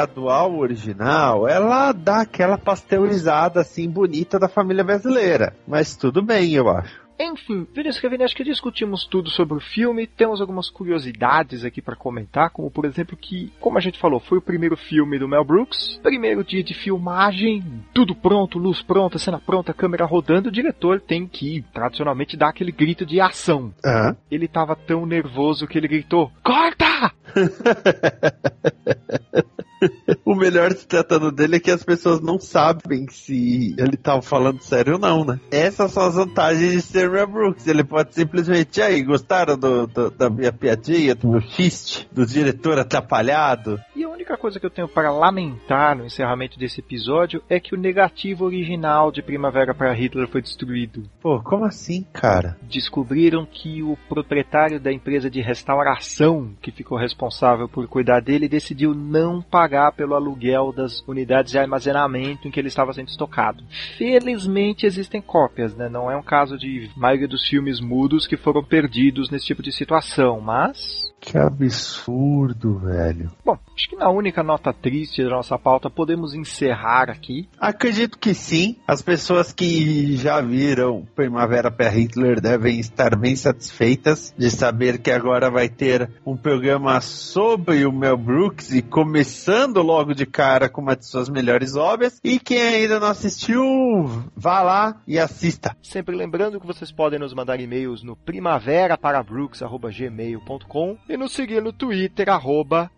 [0.00, 5.54] comparado ao original, ela dá aquela pasteurizada, assim, bonita da família brasileira.
[5.66, 7.00] Mas tudo bem, eu acho.
[7.22, 10.06] Enfim, Vinícius Kevin, acho que discutimos tudo sobre o filme.
[10.06, 14.38] Temos algumas curiosidades aqui para comentar, como por exemplo que, como a gente falou, foi
[14.38, 19.38] o primeiro filme do Mel Brooks, primeiro dia de filmagem, tudo pronto, luz pronta, cena
[19.38, 20.48] pronta, câmera rodando.
[20.48, 23.70] O diretor tem que tradicionalmente dar aquele grito de ação.
[23.84, 24.16] Aham.
[24.30, 27.12] Ele tava tão nervoso que ele gritou: Corta!
[30.24, 34.60] O melhor se tratando dele é que as pessoas não sabem se ele tá falando
[34.62, 35.40] sério ou não, né?
[35.50, 37.66] Essas são as vantagens de ser Mel Brooks.
[37.66, 42.24] Ele pode simplesmente, "E aí, gostaram do, do- da minha piadinha, do meu xiste, do
[42.26, 43.80] diretor atrapalhado?
[43.96, 47.74] E a única coisa que eu tenho para lamentar no encerramento desse episódio é que
[47.74, 51.02] o negativo original de Primavera para Hitler foi destruído.
[51.20, 52.56] Pô, como assim, cara?
[52.62, 58.94] Descobriram que o proprietário da empresa de restauração que ficou responsável por cuidar dele decidiu
[58.94, 63.62] não pagar pelo aluguel das unidades de armazenamento em que ele estava sendo estocado.
[63.96, 65.88] Felizmente existem cópias, né?
[65.88, 69.72] Não é um caso de maioria dos filmes mudos que foram perdidos nesse tipo de
[69.72, 73.30] situação, mas Que absurdo, velho.
[73.44, 77.46] Bom, acho que na única nota triste da nossa pauta podemos encerrar aqui.
[77.60, 78.76] Acredito que sim.
[78.88, 85.10] As pessoas que já viram Primavera para Hitler devem estar bem satisfeitas de saber que
[85.10, 90.80] agora vai ter um programa sobre o Mel Brooks e começando logo de cara com
[90.80, 92.18] uma de suas melhores obras.
[92.24, 93.62] E quem ainda não assistiu,
[94.34, 95.76] vá lá e assista.
[95.82, 102.28] Sempre lembrando que vocês podem nos mandar e-mails no primaveraparabrooks.gmail.com e nos seguir no Twitter,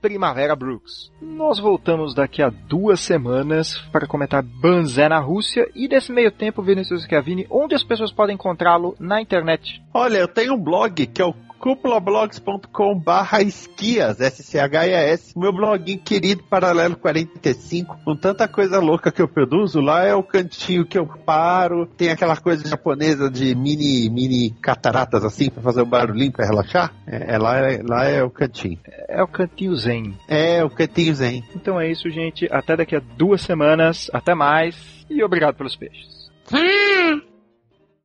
[0.02, 1.10] primaverabrooks.
[1.22, 6.62] Nós voltamos daqui a duas semanas para comentar Banzé na Rússia e desse meio tempo,
[6.62, 9.82] Vinícius Schiavini, onde as pessoas podem encontrá-lo na internet.
[9.94, 16.42] Olha, eu tenho um blog que é o cúpulablogs.com barra esquias, S-C-H-I-A-S, meu bloguinho querido
[16.42, 21.06] Paralelo 45, com tanta coisa louca que eu produzo, lá é o cantinho que eu
[21.06, 26.44] paro, tem aquela coisa japonesa de mini, mini cataratas assim, pra fazer um barulhinho pra
[26.44, 28.80] relaxar, é, é lá, é, lá é o cantinho.
[29.08, 30.16] É o Cantinho Zen.
[30.26, 31.44] É o cantinho zen.
[31.54, 32.48] Então é isso, gente.
[32.50, 34.10] Até daqui a duas semanas.
[34.12, 35.06] Até mais.
[35.08, 36.30] E obrigado pelos peixes.
[36.52, 37.31] Hum!